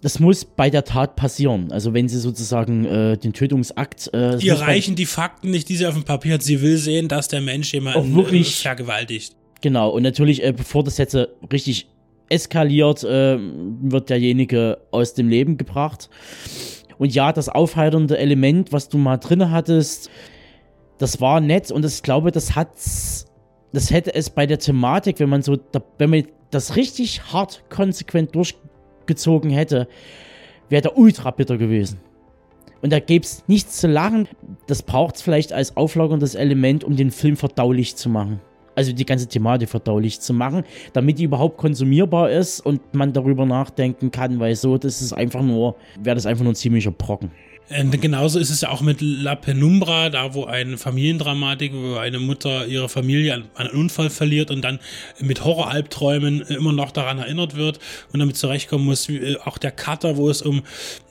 Das 0.00 0.20
muss 0.20 0.44
bei 0.44 0.70
der 0.70 0.84
Tat 0.84 1.16
passieren. 1.16 1.72
Also 1.72 1.92
wenn 1.92 2.08
sie 2.08 2.18
sozusagen 2.18 2.84
äh, 2.84 3.18
den 3.18 3.32
Tötungsakt. 3.32 4.08
Äh, 4.14 4.38
Ihr 4.38 4.54
reichen 4.54 4.94
die 4.94 5.06
Fakten 5.06 5.50
nicht, 5.50 5.68
die 5.68 5.74
sie 5.74 5.86
auf 5.86 5.94
dem 5.94 6.04
Papier 6.04 6.34
hat. 6.34 6.42
Sie 6.42 6.62
will 6.62 6.76
sehen, 6.76 7.08
dass 7.08 7.26
der 7.26 7.40
Mensch 7.40 7.74
jemanden 7.74 8.14
wirklich, 8.14 8.62
vergewaltigt. 8.62 9.34
Genau, 9.60 9.90
und 9.90 10.04
natürlich, 10.04 10.44
äh, 10.44 10.52
bevor 10.52 10.84
das 10.84 10.98
jetzt 10.98 11.14
äh, 11.14 11.26
richtig 11.52 11.88
eskaliert, 12.28 13.04
äh, 13.04 13.38
wird 13.38 14.10
derjenige 14.10 14.78
aus 14.90 15.14
dem 15.14 15.28
Leben 15.28 15.56
gebracht. 15.56 16.08
Und 16.98 17.14
ja, 17.14 17.32
das 17.32 17.48
aufheiternde 17.48 18.18
Element, 18.18 18.72
was 18.72 18.88
du 18.88 18.98
mal 18.98 19.18
drin 19.18 19.50
hattest, 19.50 20.10
das 20.98 21.20
war 21.20 21.40
nett 21.40 21.70
und 21.70 21.84
ich 21.84 22.02
glaube, 22.02 22.32
das 22.32 22.56
hat's, 22.56 23.26
das 23.72 23.90
hätte 23.90 24.14
es 24.14 24.30
bei 24.30 24.46
der 24.46 24.58
Thematik, 24.58 25.20
wenn 25.20 25.28
man 25.28 25.42
so, 25.42 25.58
wenn 25.98 26.10
man 26.10 26.24
das 26.50 26.74
richtig 26.74 27.32
hart 27.32 27.62
konsequent 27.70 28.34
durchgezogen 28.34 29.50
hätte, 29.50 29.86
wäre 30.68 30.82
der 30.82 30.98
ultra 30.98 31.30
bitter 31.30 31.56
gewesen. 31.56 32.00
Und 32.80 32.92
da 32.92 33.00
gäbe 33.00 33.24
es 33.24 33.44
nichts 33.48 33.80
zu 33.80 33.88
lachen. 33.88 34.28
Das 34.66 34.82
braucht 34.82 35.16
es 35.16 35.22
vielleicht 35.22 35.52
als 35.52 35.76
auflagerndes 35.76 36.34
Element, 36.34 36.84
um 36.84 36.96
den 36.96 37.10
Film 37.10 37.36
verdaulich 37.36 37.96
zu 37.96 38.08
machen 38.08 38.40
also 38.78 38.92
die 38.92 39.04
ganze 39.04 39.26
Thematik 39.26 39.68
verdaulich 39.68 40.20
zu 40.20 40.32
machen, 40.32 40.62
damit 40.92 41.18
die 41.18 41.24
überhaupt 41.24 41.58
konsumierbar 41.58 42.30
ist 42.30 42.60
und 42.60 42.80
man 42.94 43.12
darüber 43.12 43.44
nachdenken 43.44 44.12
kann, 44.12 44.38
weil 44.38 44.54
so, 44.54 44.78
das 44.78 45.02
ist 45.02 45.12
einfach 45.12 45.42
nur, 45.42 45.74
wäre 46.00 46.14
das 46.14 46.26
einfach 46.26 46.44
nur 46.44 46.52
ein 46.52 46.56
ziemlicher 46.56 46.92
Brocken. 46.92 47.32
Und 47.76 48.00
genauso 48.00 48.38
ist 48.38 48.48
es 48.48 48.62
ja 48.62 48.70
auch 48.70 48.80
mit 48.80 49.00
La 49.00 49.34
Penumbra, 49.34 50.08
da 50.08 50.32
wo 50.32 50.44
eine 50.44 50.78
Familiendramatik, 50.78 51.72
wo 51.74 51.96
eine 51.96 52.18
Mutter 52.18 52.66
ihre 52.66 52.88
Familie 52.88 53.34
an, 53.34 53.44
an 53.56 53.66
einen 53.66 53.78
Unfall 53.78 54.08
verliert 54.08 54.50
und 54.50 54.62
dann 54.62 54.78
mit 55.20 55.44
Horroralbträumen 55.44 56.42
immer 56.42 56.72
noch 56.72 56.92
daran 56.92 57.18
erinnert 57.18 57.56
wird 57.56 57.78
und 58.12 58.20
damit 58.20 58.36
zurechtkommen 58.36 58.86
muss. 58.86 59.08
Äh, 59.10 59.36
auch 59.44 59.58
der 59.58 59.72
Cutter, 59.72 60.16
wo 60.16 60.30
es 60.30 60.40
um 60.40 60.62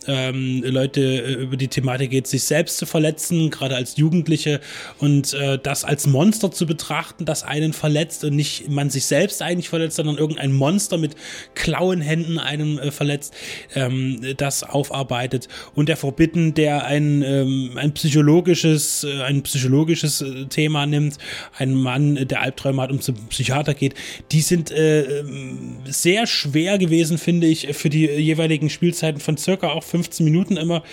ähm, 0.08 0.64
Leute 0.66 1.02
äh, 1.02 1.34
über 1.34 1.58
die 1.58 1.68
Thematik 1.68 2.12
geht, 2.12 2.28
sich 2.28 2.44
selbst 2.44 2.78
zu 2.78 2.86
verletzen, 2.86 3.50
gerade 3.50 3.76
als 3.76 3.98
Jugendliche. 3.98 4.60
Und 4.98 5.34
äh, 5.34 5.60
das 5.62 5.84
als 5.84 6.08
Monster 6.08 6.52
zu 6.52 6.66
betrachten, 6.66 7.26
das 7.26 7.44
einen 7.44 7.74
verletzt 7.74 8.24
und 8.24 8.36
nicht 8.36 8.70
man 8.70 8.90
sich 8.90 9.06
selbst 9.06 9.42
eigentlich 9.42 9.70
verletzt, 9.70 9.98
sondern 9.98 10.18
irgendein 10.18 10.52
Monster 10.52 10.98
mit 10.98 11.16
klauen 11.56 12.02
Händen 12.02 12.40
einen 12.40 12.80
äh, 12.80 12.92
verletzt, 12.92 13.34
ähm, 13.76 14.22
das 14.38 14.64
aufarbeitet. 14.64 15.48
Und 15.76 15.90
der 15.90 15.98
Forbidden, 15.98 16.54
der 16.54 16.86
ein, 16.86 17.22
ähm, 17.22 17.72
ein 17.76 17.94
psychologisches, 17.94 19.04
äh, 19.04 19.22
ein 19.24 19.44
psychologisches 19.44 20.22
äh, 20.22 20.46
Thema 20.46 20.86
nimmt, 20.86 21.18
ein 21.58 21.74
Mann, 21.74 22.16
der 22.28 22.42
Albträume 22.42 22.82
hat 22.82 22.92
und 22.92 23.04
zum 23.04 23.16
Psychiater 23.28 23.74
geht, 23.74 23.94
die 24.32 24.42
sind 24.42 24.72
äh, 24.72 25.20
ähm, 25.20 25.78
sehr 25.86 26.28
schwer 26.28 26.78
gewesen, 26.78 27.18
finde 27.18 27.48
ich, 27.48 27.76
für 27.76 27.90
die 27.90 28.06
jeweiligen 28.06 28.70
Spielzeiten 28.70 29.20
von 29.20 29.38
circa 29.38 29.70
auch 29.70 29.84
15 29.98 30.24
Minuten 30.24 30.58
immer 30.58 30.84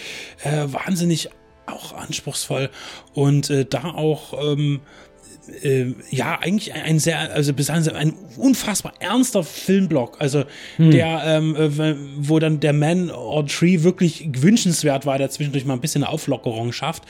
äh, 0.43 0.65
wahnsinnig 0.67 1.29
auch 1.67 1.95
anspruchsvoll 1.95 2.71
und 3.15 3.51
äh, 3.51 3.65
da 3.65 3.85
auch 3.85 4.35
ähm, 4.43 4.81
äh, 5.63 5.95
ja, 6.11 6.39
eigentlich 6.41 6.73
ein 6.73 6.99
sehr, 6.99 7.33
also 7.33 7.53
bis 7.53 7.69
ein 7.71 8.15
unfassbar 8.37 8.95
ernster 9.01 9.45
Filmblock, 9.45 10.21
also 10.21 10.45
hm. 10.77 10.91
der, 10.91 11.23
ähm, 11.27 11.57
äh, 11.57 11.97
wo 12.17 12.39
dann 12.39 12.61
der 12.61 12.73
Man 12.73 13.11
or 13.11 13.47
Tree 13.47 13.83
wirklich 13.83 14.27
wünschenswert 14.39 15.07
war, 15.07 15.19
der 15.19 15.31
zwischendurch 15.31 15.65
mal 15.65 15.75
ein 15.75 15.81
bisschen 15.81 16.05
Auflockerung 16.05 16.73
schafft. 16.73 17.03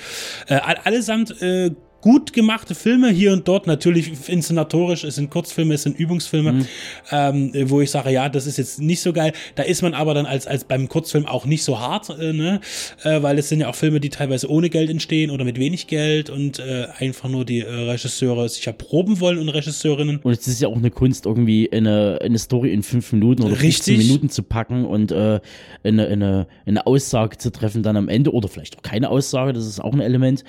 Äh, 0.48 0.54
allesamt 0.54 1.40
äh, 1.42 1.70
gut 2.04 2.34
gemachte 2.34 2.74
Filme 2.74 3.08
hier 3.08 3.32
und 3.32 3.48
dort, 3.48 3.66
natürlich 3.66 4.28
inszenatorisch, 4.28 5.04
es 5.04 5.14
sind 5.14 5.30
Kurzfilme, 5.30 5.72
es 5.72 5.84
sind 5.84 5.98
Übungsfilme, 5.98 6.52
mhm. 6.52 6.66
ähm, 7.10 7.50
wo 7.70 7.80
ich 7.80 7.90
sage, 7.90 8.10
ja, 8.10 8.28
das 8.28 8.46
ist 8.46 8.58
jetzt 8.58 8.78
nicht 8.78 9.00
so 9.00 9.14
geil. 9.14 9.32
Da 9.54 9.62
ist 9.62 9.80
man 9.80 9.94
aber 9.94 10.12
dann 10.12 10.26
als, 10.26 10.46
als 10.46 10.64
beim 10.64 10.90
Kurzfilm 10.90 11.24
auch 11.24 11.46
nicht 11.46 11.64
so 11.64 11.80
hart, 11.80 12.10
äh, 12.10 12.34
ne? 12.34 12.60
Äh, 13.04 13.22
weil 13.22 13.38
es 13.38 13.48
sind 13.48 13.60
ja 13.60 13.70
auch 13.70 13.74
Filme, 13.74 14.00
die 14.00 14.10
teilweise 14.10 14.50
ohne 14.50 14.68
Geld 14.68 14.90
entstehen 14.90 15.30
oder 15.30 15.46
mit 15.46 15.58
wenig 15.58 15.86
Geld 15.86 16.28
und 16.28 16.58
äh, 16.58 16.88
einfach 16.98 17.30
nur 17.30 17.46
die 17.46 17.60
äh, 17.60 17.72
Regisseure 17.72 18.50
sich 18.50 18.66
erproben 18.66 19.20
wollen 19.20 19.38
und 19.38 19.48
Regisseurinnen. 19.48 20.18
Und 20.18 20.32
es 20.32 20.46
ist 20.46 20.60
ja 20.60 20.68
auch 20.68 20.76
eine 20.76 20.90
Kunst, 20.90 21.24
irgendwie 21.24 21.72
eine, 21.72 22.18
eine 22.20 22.38
Story 22.38 22.74
in 22.74 22.82
fünf 22.82 23.14
Minuten 23.14 23.44
oder 23.44 23.56
15 23.56 23.96
Minuten 23.96 24.28
zu 24.28 24.42
packen 24.42 24.84
und 24.84 25.10
äh, 25.10 25.40
eine, 25.82 26.06
eine, 26.06 26.48
eine 26.66 26.86
Aussage 26.86 27.38
zu 27.38 27.50
treffen 27.50 27.82
dann 27.82 27.96
am 27.96 28.10
Ende 28.10 28.30
oder 28.34 28.48
vielleicht 28.48 28.76
auch 28.76 28.82
keine 28.82 29.08
Aussage, 29.08 29.54
das 29.54 29.66
ist 29.66 29.80
auch 29.80 29.94
ein 29.94 30.00
Element. 30.00 30.44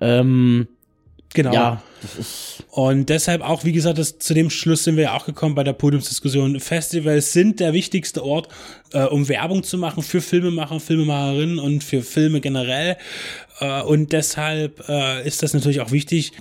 Ähm, 0.00 0.66
Genau. 1.34 1.52
Ja, 1.52 1.82
Und 2.70 3.08
deshalb 3.08 3.42
auch, 3.42 3.64
wie 3.64 3.72
gesagt, 3.72 3.98
das, 3.98 4.18
zu 4.18 4.34
dem 4.34 4.50
Schluss 4.50 4.84
sind 4.84 4.96
wir 4.96 5.04
ja 5.04 5.16
auch 5.16 5.26
gekommen 5.26 5.54
bei 5.54 5.64
der 5.64 5.72
Podiumsdiskussion. 5.72 6.58
Festivals 6.60 7.32
sind 7.32 7.60
der 7.60 7.72
wichtigste 7.72 8.24
Ort, 8.24 8.48
äh, 8.92 9.04
um 9.04 9.28
Werbung 9.28 9.62
zu 9.62 9.78
machen 9.78 10.02
für 10.02 10.20
Filmemacher, 10.20 10.80
Filmemacherinnen 10.80 11.58
und 11.58 11.84
für 11.84 12.02
Filme 12.02 12.40
generell. 12.40 12.96
Äh, 13.60 13.82
und 13.82 14.12
deshalb 14.12 14.88
äh, 14.88 15.26
ist 15.26 15.42
das 15.42 15.54
natürlich 15.54 15.80
auch 15.80 15.90
wichtig 15.90 16.32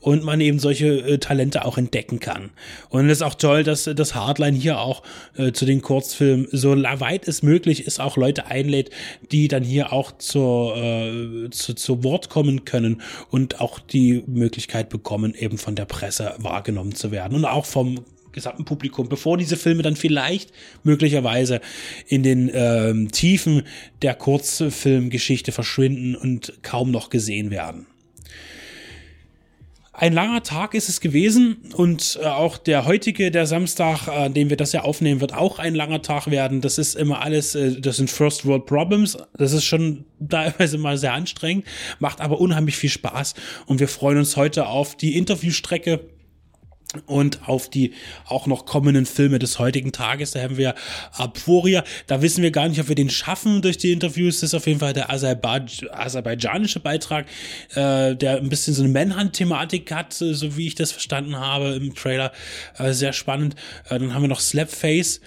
und 0.00 0.24
man 0.24 0.40
eben 0.40 0.58
solche 0.58 0.86
äh, 0.86 1.18
Talente 1.18 1.64
auch 1.64 1.78
entdecken 1.78 2.20
kann. 2.20 2.50
Und 2.88 3.06
es 3.06 3.18
ist 3.18 3.22
auch 3.22 3.34
toll, 3.34 3.64
dass 3.64 3.84
das 3.84 4.14
Hardline 4.14 4.56
hier 4.56 4.78
auch 4.78 5.02
äh, 5.36 5.52
zu 5.52 5.64
den 5.66 5.82
Kurzfilmen 5.82 6.48
so 6.52 6.70
weit 6.70 7.26
es 7.26 7.42
möglich 7.42 7.86
ist, 7.86 8.00
auch 8.00 8.16
Leute 8.16 8.46
einlädt, 8.46 8.90
die 9.32 9.48
dann 9.48 9.64
hier 9.64 9.92
auch 9.92 10.12
zur, 10.18 10.76
äh, 10.76 11.50
zu, 11.50 11.74
zu 11.74 12.04
Wort 12.04 12.28
kommen 12.30 12.64
können 12.64 13.02
und 13.30 13.60
auch 13.60 13.78
die 13.78 14.22
Möglichkeit 14.26 14.88
bekommen, 14.88 15.09
eben 15.34 15.58
von 15.58 15.74
der 15.74 15.84
Presse 15.84 16.34
wahrgenommen 16.38 16.94
zu 16.94 17.10
werden 17.10 17.36
und 17.36 17.44
auch 17.44 17.66
vom 17.66 18.04
gesamten 18.32 18.64
Publikum, 18.64 19.08
bevor 19.08 19.36
diese 19.36 19.56
Filme 19.56 19.82
dann 19.82 19.96
vielleicht 19.96 20.52
möglicherweise 20.84 21.60
in 22.06 22.22
den 22.22 22.50
ähm, 22.52 23.10
Tiefen 23.10 23.64
der 24.02 24.14
Kurzfilmgeschichte 24.14 25.52
verschwinden 25.52 26.14
und 26.14 26.52
kaum 26.62 26.90
noch 26.90 27.10
gesehen 27.10 27.50
werden. 27.50 27.86
Ein 30.00 30.14
langer 30.14 30.42
Tag 30.42 30.72
ist 30.72 30.88
es 30.88 31.02
gewesen 31.02 31.58
und 31.74 32.18
äh, 32.22 32.24
auch 32.24 32.56
der 32.56 32.86
heutige, 32.86 33.30
der 33.30 33.44
Samstag, 33.44 34.08
äh, 34.08 34.12
an 34.12 34.32
dem 34.32 34.48
wir 34.48 34.56
das 34.56 34.72
ja 34.72 34.80
aufnehmen, 34.80 35.20
wird 35.20 35.34
auch 35.34 35.58
ein 35.58 35.74
langer 35.74 36.00
Tag 36.00 36.30
werden. 36.30 36.62
Das 36.62 36.78
ist 36.78 36.94
immer 36.94 37.20
alles, 37.20 37.54
äh, 37.54 37.78
das 37.78 37.98
sind 37.98 38.08
First 38.08 38.46
World 38.46 38.64
Problems. 38.64 39.18
Das 39.36 39.52
ist 39.52 39.66
schon 39.66 40.06
teilweise 40.26 40.78
mal 40.78 40.96
sehr 40.96 41.12
anstrengend, 41.12 41.66
macht 41.98 42.22
aber 42.22 42.40
unheimlich 42.40 42.78
viel 42.78 42.88
Spaß 42.88 43.34
und 43.66 43.78
wir 43.78 43.88
freuen 43.88 44.16
uns 44.16 44.38
heute 44.38 44.68
auf 44.68 44.96
die 44.96 45.18
Interviewstrecke 45.18 46.00
und 47.06 47.48
auf 47.48 47.70
die 47.70 47.92
auch 48.26 48.46
noch 48.46 48.66
kommenden 48.66 49.06
Filme 49.06 49.38
des 49.38 49.58
heutigen 49.58 49.92
Tages. 49.92 50.32
Da 50.32 50.42
haben 50.42 50.56
wir 50.56 50.74
Aporia. 51.12 51.84
Da 52.06 52.20
wissen 52.22 52.42
wir 52.42 52.50
gar 52.50 52.68
nicht, 52.68 52.80
ob 52.80 52.88
wir 52.88 52.96
den 52.96 53.10
schaffen 53.10 53.62
durch 53.62 53.78
die 53.78 53.92
Interviews. 53.92 54.40
Das 54.40 54.50
ist 54.50 54.54
auf 54.54 54.66
jeden 54.66 54.80
Fall 54.80 54.92
der 54.92 55.10
Aserbaid 55.10 55.88
aserbaidschanische 55.92 56.80
Beitrag, 56.80 57.26
äh, 57.74 58.16
der 58.16 58.38
ein 58.38 58.48
bisschen 58.48 58.74
so 58.74 58.82
eine 58.82 58.92
Manhunt-Thematik 58.92 59.92
hat, 59.92 60.20
äh, 60.20 60.34
so 60.34 60.56
wie 60.56 60.66
ich 60.66 60.74
das 60.74 60.90
verstanden 60.92 61.36
habe 61.36 61.74
im 61.74 61.94
Trailer. 61.94 62.32
Äh, 62.76 62.92
sehr 62.92 63.12
spannend. 63.12 63.54
Äh, 63.88 63.98
dann 63.98 64.14
haben 64.14 64.22
wir 64.22 64.28
noch 64.28 64.40
Slapface 64.40 65.20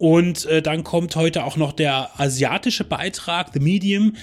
und 0.00 0.46
äh, 0.46 0.62
dann 0.62 0.82
kommt 0.82 1.14
heute 1.14 1.44
auch 1.44 1.58
noch 1.58 1.72
der 1.72 2.18
asiatische 2.18 2.84
Beitrag, 2.84 3.50
The 3.52 3.60
Medium. 3.60 4.14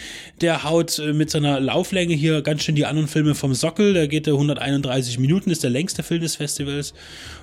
Der 0.42 0.64
haut 0.64 0.98
äh, 0.98 1.14
mit 1.14 1.30
seiner 1.30 1.60
Lauflänge 1.60 2.16
hier 2.16 2.42
ganz 2.42 2.64
schön 2.64 2.74
die 2.74 2.88
anderen 2.88 3.08
Filme 3.08 3.36
vom 3.36 3.54
Sockel. 3.54 3.94
Der 3.94 4.08
geht 4.08 4.26
äh, 4.26 4.32
131 4.32 5.20
Minuten, 5.20 5.52
ist 5.52 5.62
der 5.62 5.70
längste 5.70 6.02
Film 6.02 6.22
des 6.22 6.38
Festivals. 6.38 6.96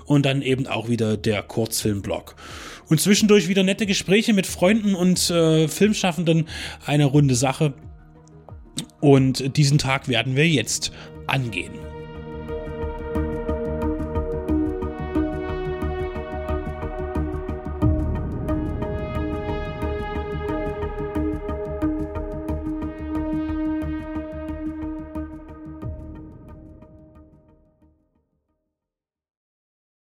Und 0.05 0.27
dann 0.27 0.43
eben 0.43 0.67
auch 0.67 0.89
wieder 0.89 1.17
der 1.17 1.45
Kurzfilmblock. 1.45 2.35
Und 2.89 3.01
zwischendurch 3.01 3.47
wieder 3.47 3.63
nette 3.63 3.87
Gespräche 3.87 4.33
mit 4.33 4.49
Freunden 4.49 4.97
und 4.97 5.31
äh, 5.31 5.69
Filmschaffenden. 5.69 6.49
Eine 6.85 7.05
runde 7.05 7.37
Sache. 7.37 7.73
Und 9.01 9.57
diesen 9.57 9.79
Tag 9.79 10.09
werden 10.09 10.35
wir 10.35 10.49
jetzt 10.49 10.91
angehen. 11.29 11.94